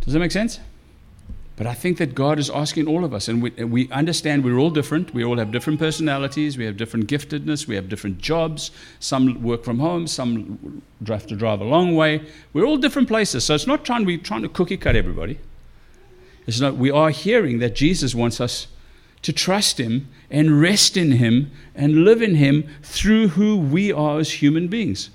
[0.00, 0.60] Does that make sense?
[1.58, 4.58] But I think that God is asking all of us, and we, we understand we're
[4.58, 5.12] all different.
[5.12, 6.56] We all have different personalities.
[6.56, 7.66] We have different giftedness.
[7.66, 8.70] We have different jobs.
[9.00, 10.06] Some work from home.
[10.06, 12.24] Some have to drive a long way.
[12.52, 13.42] We're all different places.
[13.42, 15.40] So it's not trying be trying to cookie cut everybody.
[16.46, 16.76] It's not.
[16.76, 18.68] We are hearing that Jesus wants us
[19.22, 24.20] to trust Him and rest in Him and live in Him through who we are
[24.20, 25.10] as human beings.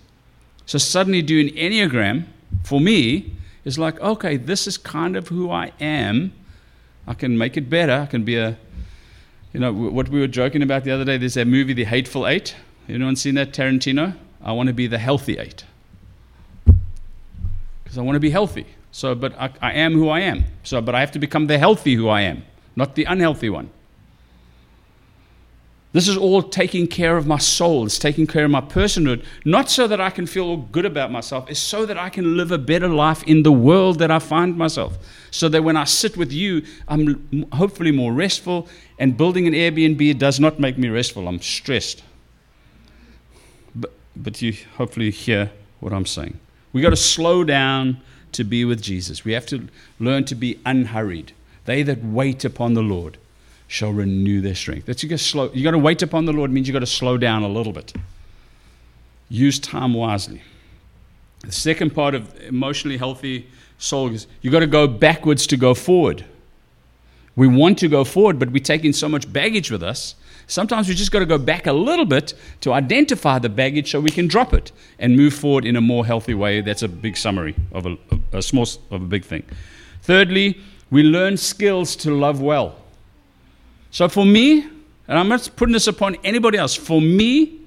[0.65, 2.25] So suddenly doing Enneagram
[2.65, 3.32] for me
[3.65, 6.34] is like, okay, this is kind of who I am.
[7.08, 7.93] I can make it better.
[7.93, 8.58] I can be a,
[9.54, 11.17] you know, what we were joking about the other day.
[11.17, 12.56] There's that movie, The Hateful Eight.
[12.89, 13.54] Anyone seen that?
[13.54, 14.15] Tarantino.
[14.43, 15.63] I want to be the healthy eight
[17.93, 18.65] because I want to be healthy.
[18.91, 20.45] So, but I, I am who I am.
[20.63, 22.43] So, but I have to become the healthy who I am,
[22.76, 23.69] not the unhealthy one.
[25.93, 27.86] This is all taking care of my soul.
[27.86, 31.47] It's taking care of my personhood, not so that I can feel good about myself,
[31.49, 34.58] it's so that I can live a better life in the world that I find
[34.58, 34.97] myself.
[35.29, 38.67] So that when I sit with you, I'm hopefully more restful.
[38.97, 41.27] And building an Airbnb does not make me restful.
[41.27, 42.03] I'm stressed.
[43.75, 46.39] But, but you hopefully hear what I'm saying.
[46.71, 48.01] We got to slow down
[48.32, 49.23] to be with Jesus.
[49.23, 49.67] We have to
[49.99, 51.34] learn to be unhurried.
[51.65, 53.19] They that wait upon the Lord
[53.73, 54.86] shall renew their strength.
[54.86, 55.51] That's you got to slow.
[55.51, 57.73] You got to wait upon the Lord means you got to slow down a little
[57.73, 57.91] bit.
[59.29, 60.43] Use time wisely.
[61.39, 63.47] The second part of emotionally healthy
[63.79, 66.23] soul is you got to go backwards to go forward.
[67.36, 70.13] We want to go forward, but we take in so much baggage with us.
[70.45, 73.99] Sometimes we just got to go back a little bit to identify the baggage so
[73.99, 76.62] we can drop it and move forward in a more healthy way.
[76.62, 77.97] That's a big summary of a,
[78.33, 79.43] a small of a big thing.
[80.03, 82.83] Thirdly, we learn skills to love well.
[83.93, 84.63] So for me,
[85.08, 87.60] and I'm not putting this upon anybody else, for me,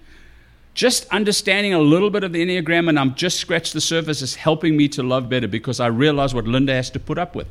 [0.74, 4.34] just understanding a little bit of the Enneagram and I'm just scratched the surface is
[4.34, 7.46] helping me to love better because I realize what Linda has to put up with.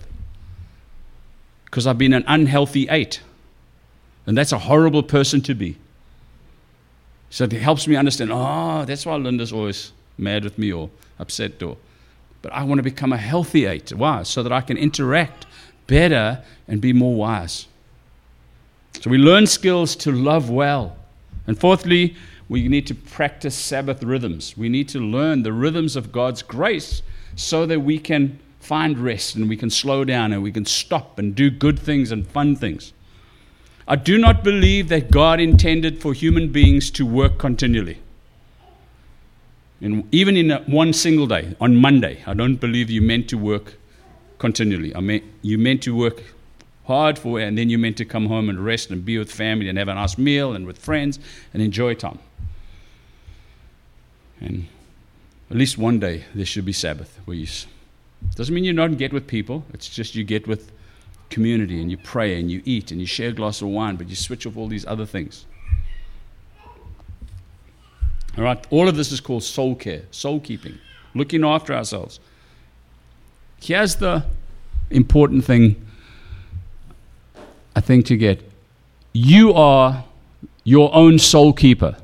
[1.64, 3.22] Because I've been an unhealthy eight.
[4.28, 5.78] And that's a horrible person to be.
[7.30, 11.64] So it helps me understand, oh, that's why Linda's always mad with me or upset
[11.64, 11.78] or
[12.42, 13.94] but I want to become a healthy eight.
[13.94, 14.24] Why?
[14.24, 15.46] So that I can interact
[15.88, 17.68] better and be more wise.
[19.02, 20.98] So we learn skills to love well.
[21.48, 22.16] And fourthly,
[22.50, 24.56] we need to practice Sabbath rhythms.
[24.58, 27.02] We need to learn the rhythms of God's grace
[27.36, 31.20] so that we can find rest and we can slow down and we can stop
[31.20, 32.94] and do good things and fun things.
[33.88, 38.00] I do not believe that God intended for human beings to work continually.
[39.82, 43.76] In, even in one single day, on Monday, I don't believe you meant to work
[44.40, 44.96] continually.
[44.96, 46.24] I mean, you meant to work
[46.86, 49.70] hard for and then you're meant to come home and rest and be with family
[49.70, 51.20] and have a nice meal and with friends
[51.54, 52.20] and enjoy time.
[54.40, 54.68] And
[55.50, 57.48] at least one day there should be Sabbath where you.
[58.36, 59.64] Doesn't mean you don't get with people.
[59.74, 60.72] It's just you get with
[61.30, 64.08] community and you pray and you eat and you share a glass of wine, but
[64.10, 65.46] you switch off all these other things.
[68.38, 70.78] All right, all of this is called soul care, soul keeping,
[71.14, 72.20] looking after ourselves.
[73.62, 74.26] Here's the
[74.90, 75.86] important thing
[77.76, 78.42] I think to get
[79.12, 80.04] you are
[80.64, 81.96] your own soul keeper.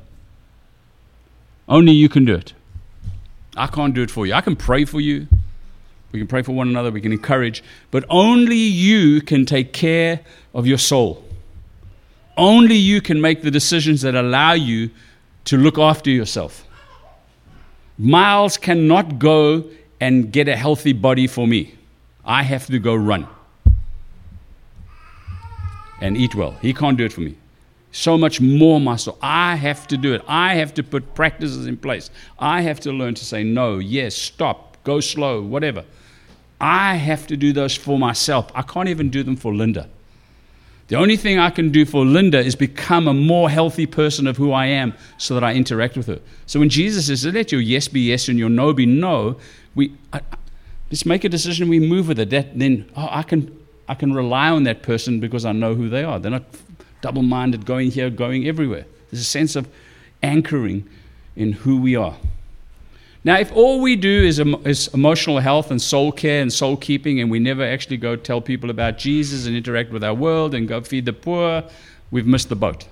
[1.68, 2.54] Only you can do it.
[3.56, 4.32] I can't do it for you.
[4.32, 5.26] I can pray for you.
[6.10, 6.90] We can pray for one another.
[6.90, 7.62] We can encourage.
[7.90, 10.20] But only you can take care
[10.54, 11.22] of your soul.
[12.36, 14.90] Only you can make the decisions that allow you
[15.44, 16.66] to look after yourself.
[17.98, 19.64] Miles cannot go
[20.00, 21.74] and get a healthy body for me.
[22.24, 23.28] I have to go run
[26.02, 26.52] and eat well.
[26.60, 27.36] He can't do it for me.
[27.92, 29.18] So much more muscle.
[29.22, 30.22] I have to do it.
[30.26, 32.10] I have to put practices in place.
[32.38, 35.84] I have to learn to say no, yes, stop, go slow, whatever.
[36.60, 38.50] I have to do those for myself.
[38.54, 39.88] I can't even do them for Linda.
[40.88, 44.36] The only thing I can do for Linda is become a more healthy person of
[44.36, 46.20] who I am so that I interact with her.
[46.46, 49.36] So when Jesus says, let your yes be yes and your no be no,
[49.74, 50.20] we, I,
[50.90, 52.30] let's make a decision, we move with it.
[52.30, 53.56] That, then oh, I, can,
[53.88, 56.18] I can rely on that person because I know who they are.
[56.18, 56.44] They're not
[57.00, 58.86] double minded, going here, going everywhere.
[59.10, 59.68] There's a sense of
[60.22, 60.88] anchoring
[61.36, 62.16] in who we are.
[63.24, 67.20] Now, if all we do is, is, emotional health and soul care and soul keeping,
[67.20, 70.66] and we never actually go tell people about Jesus and interact with our world and
[70.66, 71.62] go feed the poor,
[72.10, 72.86] we've missed the boat.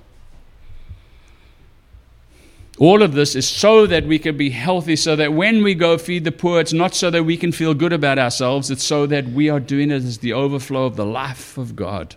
[2.81, 5.99] All of this is so that we can be healthy, so that when we go
[5.99, 9.07] feed the poor, it's not so that we can feel good about ourselves, it's so
[9.07, 12.17] that we are doing it as the overflow of the life of God.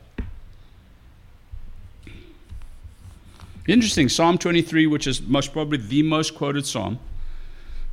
[3.68, 6.98] Interesting, Psalm 23, which is most probably the most quoted psalm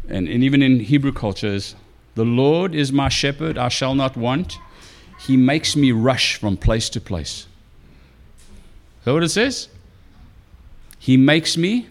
[0.08, 1.74] and, and even in Hebrew culture, is
[2.14, 4.58] the Lord is my shepherd, I shall not want.
[5.20, 7.46] He makes me rush from place to place.
[9.00, 9.68] Is that what it says?
[10.98, 11.88] He makes me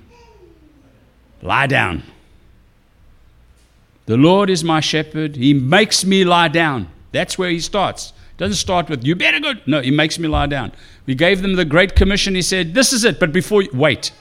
[1.41, 2.03] lie down.
[4.05, 5.35] The Lord is my shepherd.
[5.35, 6.89] He makes me lie down.
[7.11, 8.13] That's where he starts.
[8.37, 9.53] Doesn't start with, you better go.
[9.65, 10.71] No, he makes me lie down.
[11.05, 12.35] We gave them the Great Commission.
[12.35, 13.19] He said, this is it.
[13.19, 14.11] But before you, wait.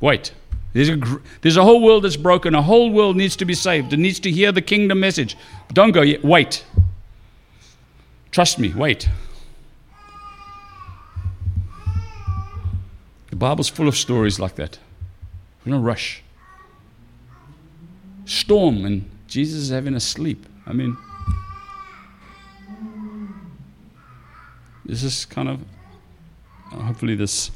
[0.00, 0.32] Wait.
[0.72, 2.54] There's a, there's a whole world that's broken.
[2.54, 3.92] A whole world needs to be saved.
[3.92, 5.36] It needs to hear the kingdom message.
[5.72, 6.24] Don't go yet.
[6.24, 6.64] Wait.
[8.30, 8.72] Trust me.
[8.72, 9.08] Wait.
[13.30, 14.78] The Bible's full of stories like that.
[15.64, 16.22] We don't rush.
[18.24, 20.46] Storm, and Jesus is having a sleep.
[20.66, 20.96] I mean,
[24.84, 25.60] this is kind of,
[26.70, 27.50] hopefully, this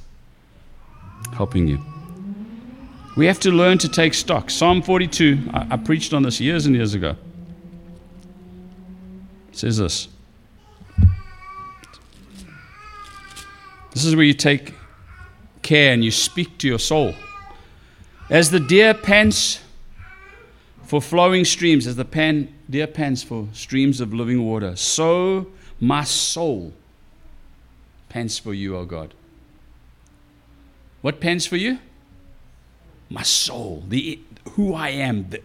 [1.33, 1.79] helping you.
[3.17, 4.51] We have to learn to take stock.
[4.51, 7.17] Psalm 42, I, I preached on this years and years ago.
[9.51, 10.09] It says this.
[13.93, 14.75] This is where you take
[15.63, 17.15] care and you speak to your soul.
[18.31, 19.61] As the deer pants
[20.85, 25.49] for flowing streams, as the pan, deer pants for streams of living water, so
[25.81, 26.73] my soul
[28.09, 29.15] pants for you, O God.
[31.03, 31.79] What pants for you?
[33.15, 34.21] my soul, the
[34.53, 35.41] who I am, the,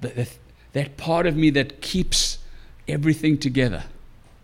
[0.00, 0.28] the,
[0.72, 2.38] that part of me that keeps
[2.86, 3.84] everything together,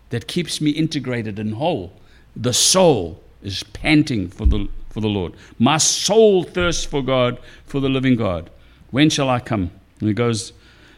[0.09, 1.93] that keeps me integrated and whole.
[2.35, 5.33] The soul is panting for the, for the Lord.
[5.59, 8.49] My soul thirsts for God, for the living God.
[8.91, 9.69] When shall I come?
[9.99, 10.53] And it goes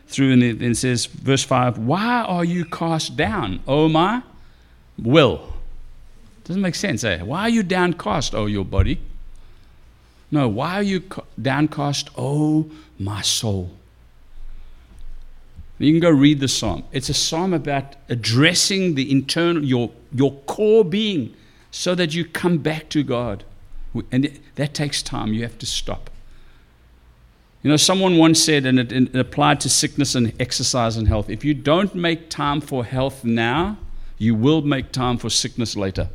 [0.08, 4.22] through and it, says, verse 5 Why are you cast down, O my
[5.00, 5.52] will?
[6.44, 7.24] Doesn't make sense, eh?
[7.24, 9.02] Why are you downcast, O your body?
[10.30, 11.02] No, why are you
[11.42, 12.70] downcast, oh
[13.00, 13.72] my soul?
[15.80, 16.84] You can go read the psalm.
[16.92, 21.34] It's a psalm about addressing the internal, your, your core being,
[21.72, 23.44] so that you come back to God.
[24.12, 25.34] And that takes time.
[25.34, 26.10] You have to stop.
[27.64, 31.30] You know, someone once said, and it, it applied to sickness and exercise and health
[31.30, 33.78] if you don't make time for health now,
[34.18, 36.10] you will make time for sickness later.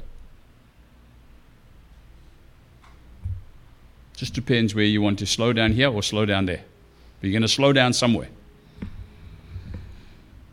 [4.17, 6.63] Just depends where you want to slow down here or slow down there.
[7.21, 8.29] But you're going to slow down somewhere.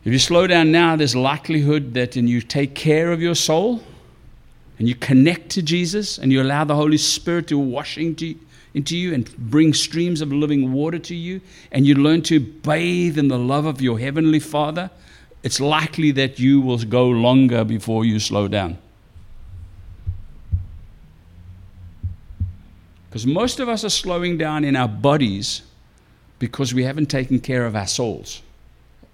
[0.04, 3.82] If you slow down now, there's likelihood that and you take care of your soul
[4.80, 8.34] and you connect to Jesus and you allow the Holy Spirit to wash into,
[8.72, 13.18] into you and bring streams of living water to you and you learn to bathe
[13.18, 14.90] in the love of your Heavenly Father,
[15.42, 18.78] it's likely that you will go longer before you slow down.
[23.10, 25.60] Because most of us are slowing down in our bodies
[26.38, 28.40] because we haven't taken care of our souls.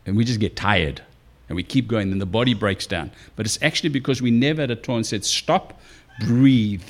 [0.06, 1.02] And we just get tired
[1.48, 3.10] and we keep going, and the body breaks down.
[3.36, 5.80] But it's actually because we never at a time said, Stop,
[6.20, 6.82] breathe.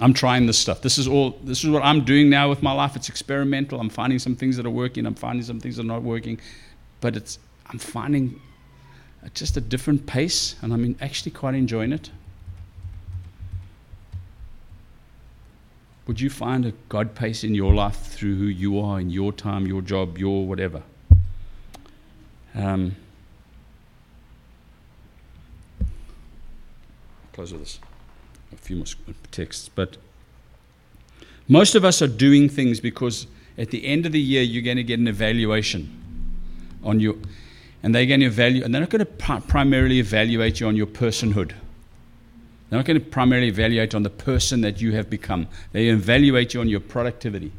[0.00, 0.82] I'm trying this stuff.
[0.82, 2.94] This is all this is what I'm doing now with my life.
[2.94, 3.80] It's experimental.
[3.80, 6.38] I'm finding some things that are working, I'm finding some things that are not working.
[7.00, 8.40] But it's I'm finding
[9.34, 12.10] just a different pace, and I'm actually quite enjoying it.
[16.08, 19.30] Would you find a God pace in your life through who you are, in your
[19.30, 20.82] time, your job, your whatever?
[22.54, 22.96] Um,
[27.34, 27.78] close with this.
[28.54, 28.86] A few more
[29.30, 29.98] texts, but
[31.46, 33.26] most of us are doing things because
[33.58, 35.94] at the end of the year you're going to get an evaluation
[36.82, 37.16] on your
[37.82, 40.86] and they're going to evaluate, and they're not going to primarily evaluate you on your
[40.86, 41.52] personhood.
[42.68, 45.48] They're not going to primarily evaluate on the person that you have become.
[45.72, 47.52] They evaluate you on your productivity.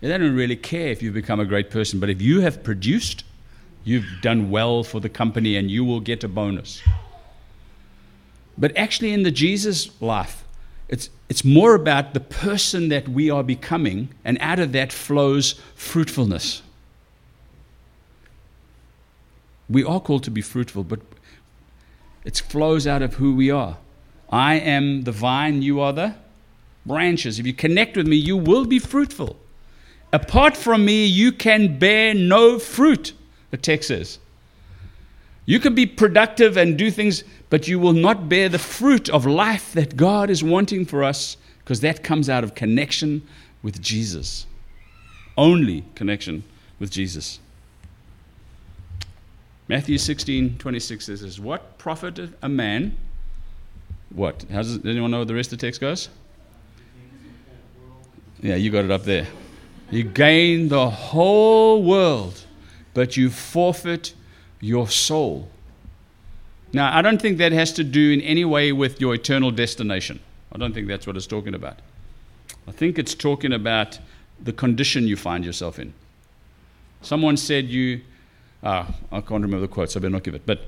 [0.00, 3.24] They don't really care if you've become a great person, but if you have produced,
[3.88, 6.82] You've done well for the company and you will get a bonus.
[8.58, 10.44] But actually, in the Jesus life,
[10.90, 15.52] it's, it's more about the person that we are becoming, and out of that flows
[15.74, 16.60] fruitfulness.
[19.70, 21.00] We are called to be fruitful, but
[22.26, 23.78] it flows out of who we are.
[24.30, 26.14] I am the vine, you are the
[26.84, 27.38] branches.
[27.38, 29.36] If you connect with me, you will be fruitful.
[30.12, 33.12] Apart from me, you can bear no fruit,
[33.50, 34.18] the text says.
[35.44, 39.24] You can be productive and do things, but you will not bear the fruit of
[39.24, 43.26] life that God is wanting for us because that comes out of connection
[43.62, 44.46] with Jesus.
[45.36, 46.44] Only connection
[46.78, 47.38] with Jesus.
[49.68, 52.96] Matthew 16, 26 says What profited a man?
[54.10, 54.44] What?
[54.50, 56.08] How does, does anyone know what the rest of the text goes?
[58.40, 59.26] Yeah, you got it up there.
[59.90, 62.44] You gain the whole world,
[62.94, 64.14] but you forfeit
[64.60, 65.48] your soul.
[66.72, 70.20] Now, I don't think that has to do in any way with your eternal destination.
[70.52, 71.78] I don't think that's what it's talking about.
[72.66, 73.98] I think it's talking about
[74.40, 75.94] the condition you find yourself in.
[77.00, 78.02] Someone said you,
[78.62, 80.60] ah, I can't remember the quote, so I better not give it, but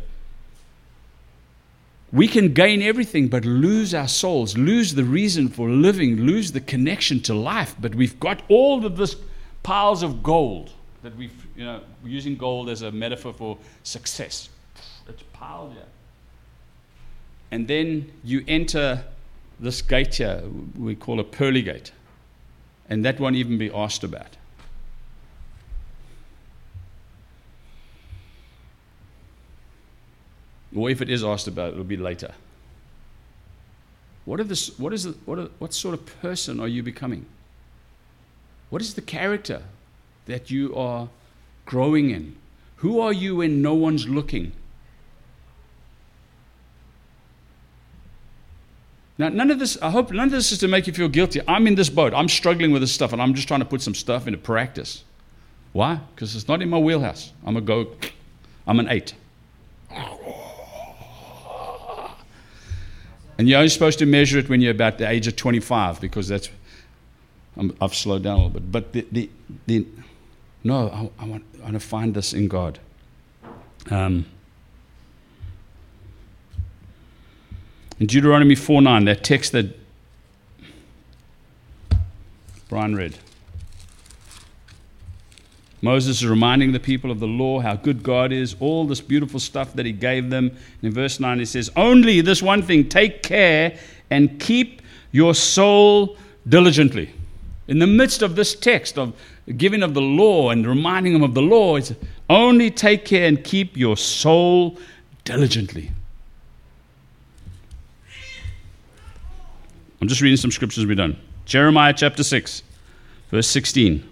[2.12, 6.60] we can gain everything but lose our souls, lose the reason for living, lose the
[6.60, 7.76] connection to life.
[7.80, 9.16] But we've got all of this
[9.62, 14.48] piles of gold that we've, you know, using gold as a metaphor for success.
[15.08, 15.82] It's piled here.
[17.50, 19.04] And then you enter
[19.58, 20.42] this gate here,
[20.78, 21.92] we call a pearly gate.
[22.88, 24.36] And that won't even be asked about.
[30.74, 32.32] Or if it is asked about, it'll be later.
[34.24, 37.26] What, this, what, is what, are, what sort of person are you becoming?
[38.68, 39.62] What is the character
[40.26, 41.08] that you are
[41.66, 42.36] growing in?
[42.76, 44.52] Who are you when no one's looking?
[49.18, 51.40] Now, none of this, I hope none of this is to make you feel guilty.
[51.46, 52.14] I'm in this boat.
[52.14, 55.04] I'm struggling with this stuff, and I'm just trying to put some stuff into practice.
[55.72, 56.00] Why?
[56.14, 57.32] Because it's not in my wheelhouse.
[57.44, 57.88] I'm a go,
[58.66, 59.14] I'm an eight.
[63.40, 66.28] And you're only supposed to measure it when you're about the age of 25 because
[66.28, 66.50] that's,
[67.56, 68.70] i have slowed down a little bit.
[68.70, 69.30] But the, the,
[69.66, 69.86] the
[70.62, 72.78] no, I, I, want, I want to find this in God.
[73.90, 74.26] Um,
[77.98, 79.74] in Deuteronomy 4 9, that text that
[82.68, 83.16] Brian read.
[85.82, 89.40] Moses is reminding the people of the law, how good God is, all this beautiful
[89.40, 90.48] stuff that he gave them.
[90.48, 93.78] And in verse 9, he says, Only this one thing, take care
[94.10, 97.14] and keep your soul diligently.
[97.66, 99.14] In the midst of this text of
[99.56, 101.94] giving of the law and reminding them of the law, it's
[102.28, 104.78] only take care and keep your soul
[105.24, 105.90] diligently.
[110.00, 111.18] I'm just reading some scriptures we're done.
[111.46, 112.62] Jeremiah chapter 6,
[113.30, 114.09] verse 16.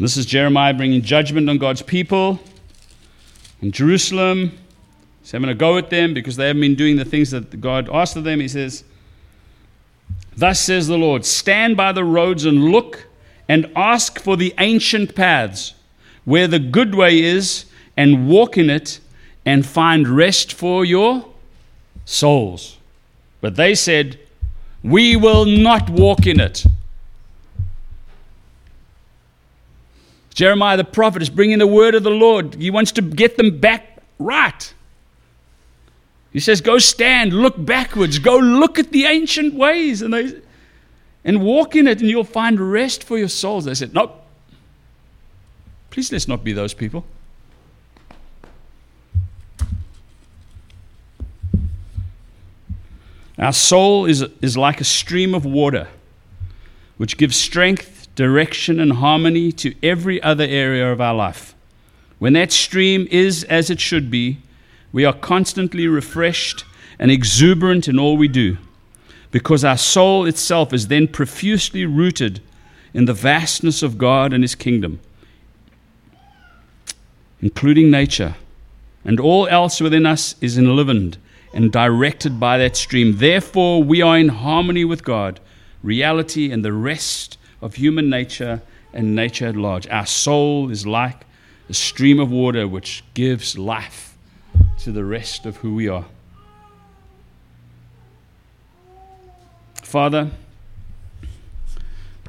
[0.00, 2.38] This is Jeremiah bringing judgment on God's people
[3.60, 4.56] in Jerusalem.
[5.22, 7.90] He's having a go at them because they haven't been doing the things that God
[7.92, 8.38] asked of them.
[8.38, 8.84] He says,
[10.36, 13.08] Thus says the Lord, stand by the roads and look
[13.48, 15.74] and ask for the ancient paths
[16.24, 17.64] where the good way is
[17.96, 19.00] and walk in it
[19.44, 21.26] and find rest for your
[22.04, 22.78] souls.
[23.40, 24.20] But they said,
[24.84, 26.64] We will not walk in it.
[30.38, 32.54] Jeremiah the prophet is bringing the word of the Lord.
[32.54, 34.72] He wants to get them back right.
[36.32, 40.40] He says, Go stand, look backwards, go look at the ancient ways, and, they,
[41.24, 43.64] and walk in it, and you'll find rest for your souls.
[43.64, 44.24] They said, Nope.
[45.90, 47.04] Please let's not be those people.
[53.40, 55.88] Our soul is, is like a stream of water
[56.96, 61.54] which gives strength direction, and harmony to every other area of our life.
[62.18, 64.38] When that stream is as it should be,
[64.90, 66.64] we are constantly refreshed
[66.98, 68.56] and exuberant in all we do,
[69.30, 72.40] because our soul itself is then profusely rooted
[72.92, 74.98] in the vastness of God and His kingdom,
[77.40, 78.34] including nature,
[79.04, 81.18] and all else within us is enlivened
[81.54, 83.18] and directed by that stream.
[83.18, 85.38] Therefore, we are in harmony with God,
[85.84, 89.86] reality, and the rest of human nature and nature at large.
[89.88, 91.24] Our soul is like
[91.68, 94.16] a stream of water which gives life
[94.78, 96.06] to the rest of who we are.
[99.82, 100.30] Father,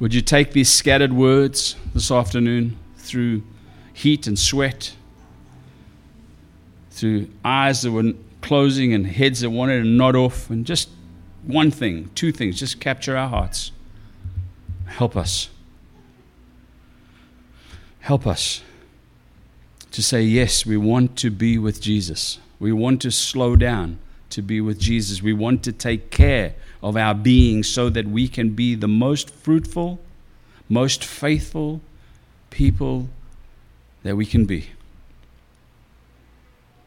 [0.00, 3.42] would you take these scattered words this afternoon through
[3.92, 4.94] heat and sweat,
[6.90, 10.88] through eyes that were closing and heads that wanted to nod off, and just
[11.44, 13.72] one thing, two things, just capture our hearts.
[14.90, 15.48] Help us.
[18.00, 18.62] Help us
[19.92, 22.38] to say, yes, we want to be with Jesus.
[22.58, 23.98] We want to slow down
[24.30, 25.22] to be with Jesus.
[25.22, 29.30] We want to take care of our being so that we can be the most
[29.30, 30.00] fruitful,
[30.68, 31.80] most faithful
[32.50, 33.08] people
[34.02, 34.70] that we can be.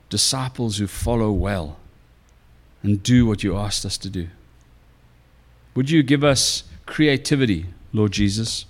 [0.09, 1.77] Disciples who follow well
[2.83, 4.27] and do what you asked us to do.
[5.73, 8.65] Would you give us creativity, Lord Jesus,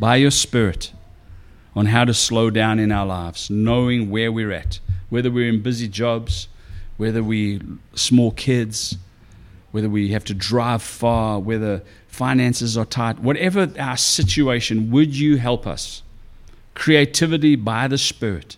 [0.00, 0.92] by your Spirit?
[1.76, 5.62] on how to slow down in our lives, knowing where we're at, whether we're in
[5.62, 6.48] busy jobs,
[6.96, 7.60] whether we
[7.94, 8.96] small kids,
[9.72, 15.36] whether we have to drive far, whether finances are tight, whatever our situation, would you
[15.36, 16.02] help us?
[16.74, 18.56] Creativity by the Spirit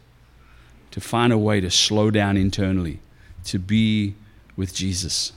[0.91, 3.01] to find a way to slow down internally,
[3.45, 4.15] to be
[4.57, 5.33] with Jesus.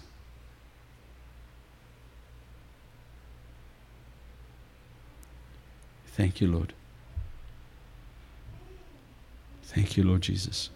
[6.19, 6.73] Thank you, Lord.
[9.63, 10.69] Thank you, Lord Jesus.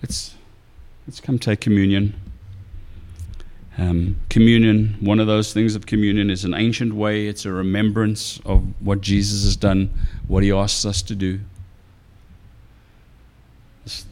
[0.00, 0.36] Let's,
[1.08, 2.14] let's come take communion.
[3.78, 7.26] Um, communion, one of those things of communion, is an ancient way.
[7.26, 9.90] It's a remembrance of what Jesus has done,
[10.28, 11.40] what he asks us to do.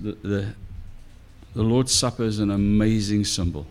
[0.01, 0.55] The, the,
[1.55, 3.65] the Lord's Supper is an amazing symbol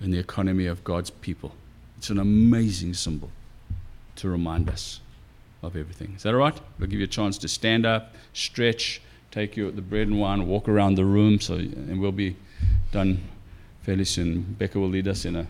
[0.00, 1.52] in the economy of God's people.
[1.98, 3.30] It's an amazing symbol
[4.16, 5.00] to remind us
[5.62, 6.14] of everything.
[6.16, 6.58] Is that all right?
[6.78, 10.46] We'll give you a chance to stand up, stretch, take you the bread and wine,
[10.46, 12.36] walk around the room, so and we'll be
[12.92, 13.22] done
[13.82, 14.56] fairly soon.
[14.58, 15.46] Becca will lead us in a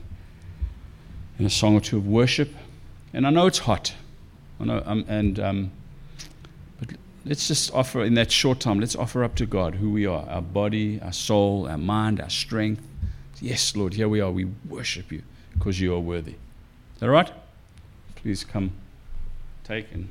[1.38, 2.54] in a song or two of worship.
[3.12, 3.94] And I know it's hot.
[4.60, 5.70] I know, um, and um,
[6.78, 6.90] but
[7.24, 8.80] let's just offer in that short time.
[8.80, 12.30] Let's offer up to God who we are: our body, our soul, our mind, our
[12.30, 12.82] strength.
[13.46, 14.32] Yes, Lord, here we are.
[14.32, 15.22] We worship you
[15.52, 16.32] because you are worthy.
[16.32, 17.30] Is that right?
[18.16, 18.72] Please come,
[19.62, 20.08] take and.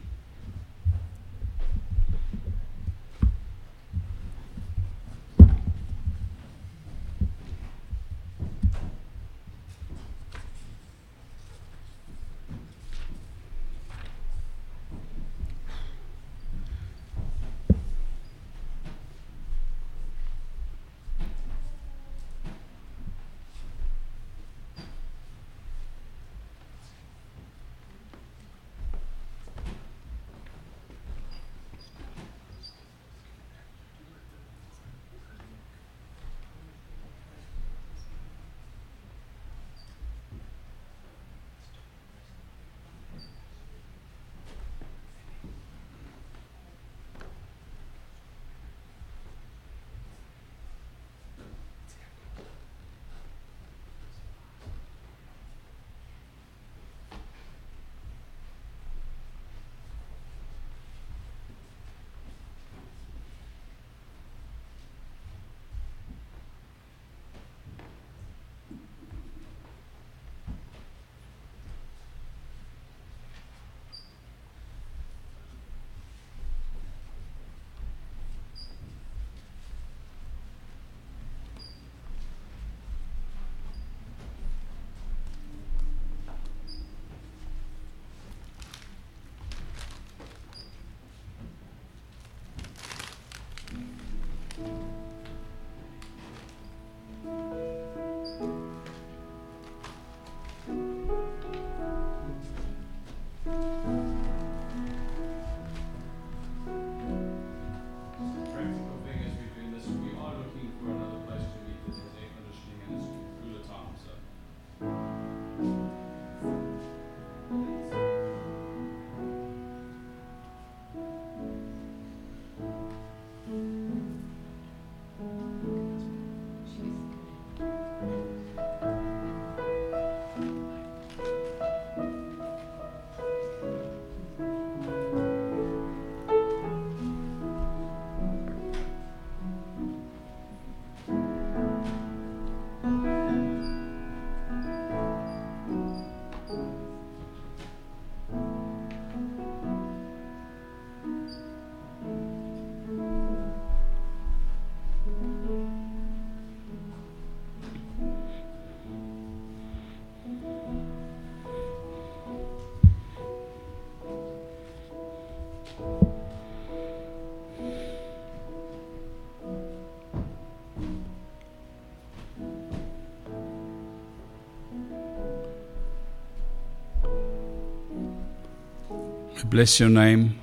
[179.50, 180.40] Bless your name,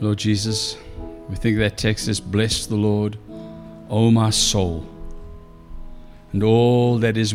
[0.00, 0.76] Lord Jesus.
[1.28, 3.18] We think that text is bless the Lord,
[3.90, 4.86] O my soul,
[6.32, 7.34] and all that is